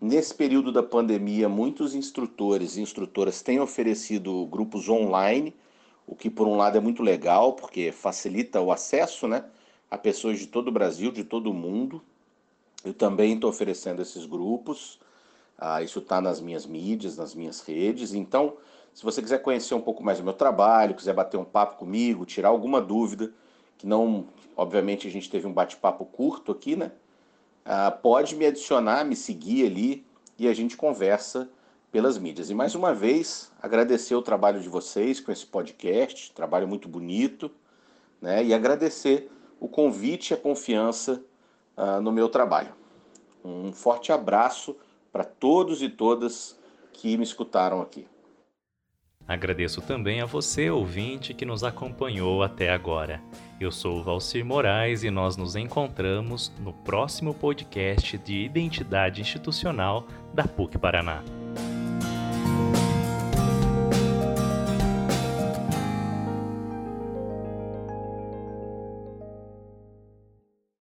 Nesse 0.00 0.34
período 0.34 0.72
da 0.72 0.82
pandemia, 0.82 1.46
muitos 1.46 1.94
instrutores 1.94 2.78
e 2.78 2.80
instrutoras 2.80 3.42
têm 3.42 3.60
oferecido 3.60 4.46
grupos 4.46 4.88
online, 4.88 5.54
o 6.06 6.16
que 6.16 6.30
por 6.30 6.46
um 6.46 6.56
lado 6.56 6.78
é 6.78 6.80
muito 6.80 7.02
legal, 7.02 7.52
porque 7.52 7.92
facilita 7.92 8.62
o 8.62 8.72
acesso 8.72 9.28
né, 9.28 9.44
a 9.90 9.98
pessoas 9.98 10.38
de 10.38 10.46
todo 10.46 10.68
o 10.68 10.72
Brasil, 10.72 11.12
de 11.12 11.22
todo 11.22 11.50
o 11.50 11.54
mundo. 11.54 12.02
Eu 12.82 12.94
também 12.94 13.34
estou 13.34 13.50
oferecendo 13.50 14.00
esses 14.00 14.24
grupos, 14.24 14.98
ah, 15.58 15.82
isso 15.82 15.98
está 15.98 16.18
nas 16.18 16.40
minhas 16.40 16.64
mídias, 16.64 17.18
nas 17.18 17.34
minhas 17.34 17.60
redes. 17.60 18.14
Então, 18.14 18.56
se 18.94 19.04
você 19.04 19.20
quiser 19.20 19.42
conhecer 19.42 19.74
um 19.74 19.82
pouco 19.82 20.02
mais 20.02 20.16
do 20.16 20.24
meu 20.24 20.32
trabalho, 20.32 20.94
quiser 20.94 21.12
bater 21.12 21.36
um 21.36 21.44
papo 21.44 21.76
comigo, 21.76 22.24
tirar 22.24 22.48
alguma 22.48 22.80
dúvida, 22.80 23.34
que 23.76 23.86
não, 23.86 24.28
obviamente 24.56 25.06
a 25.06 25.10
gente 25.10 25.28
teve 25.28 25.46
um 25.46 25.52
bate-papo 25.52 26.06
curto 26.06 26.52
aqui, 26.52 26.74
né? 26.74 26.90
Ah, 27.64 27.90
pode 27.90 28.34
me 28.36 28.46
adicionar, 28.46 29.04
me 29.04 29.14
seguir 29.14 29.66
ali 29.66 30.06
e 30.38 30.48
a 30.48 30.54
gente 30.54 30.76
conversa 30.76 31.48
pelas 31.92 32.18
mídias. 32.18 32.50
E 32.50 32.54
mais 32.54 32.74
uma 32.74 32.94
vez, 32.94 33.52
agradecer 33.60 34.14
o 34.14 34.22
trabalho 34.22 34.60
de 34.60 34.68
vocês 34.68 35.20
com 35.20 35.32
esse 35.32 35.46
podcast, 35.46 36.32
trabalho 36.32 36.68
muito 36.68 36.88
bonito, 36.88 37.50
né? 38.20 38.44
E 38.44 38.54
agradecer 38.54 39.30
o 39.58 39.68
convite 39.68 40.30
e 40.30 40.34
a 40.34 40.36
confiança 40.36 41.22
uh, 41.76 42.00
no 42.00 42.12
meu 42.12 42.28
trabalho. 42.28 42.72
Um 43.44 43.72
forte 43.72 44.12
abraço 44.12 44.76
para 45.12 45.24
todos 45.24 45.82
e 45.82 45.88
todas 45.88 46.58
que 46.92 47.16
me 47.16 47.24
escutaram 47.24 47.80
aqui. 47.80 48.06
Agradeço 49.26 49.80
também 49.80 50.20
a 50.20 50.26
você, 50.26 50.70
ouvinte, 50.70 51.34
que 51.34 51.44
nos 51.44 51.62
acompanhou 51.62 52.42
até 52.42 52.70
agora. 52.70 53.22
Eu 53.60 53.70
sou 53.70 53.98
o 53.98 54.02
Valcir 54.02 54.42
Moraes 54.42 55.04
e 55.04 55.10
nós 55.10 55.36
nos 55.36 55.54
encontramos 55.54 56.50
no 56.60 56.72
próximo 56.72 57.34
podcast 57.34 58.16
de 58.16 58.38
Identidade 58.38 59.20
Institucional 59.20 60.06
da 60.32 60.44
PUC 60.44 60.78
Paraná. 60.78 61.22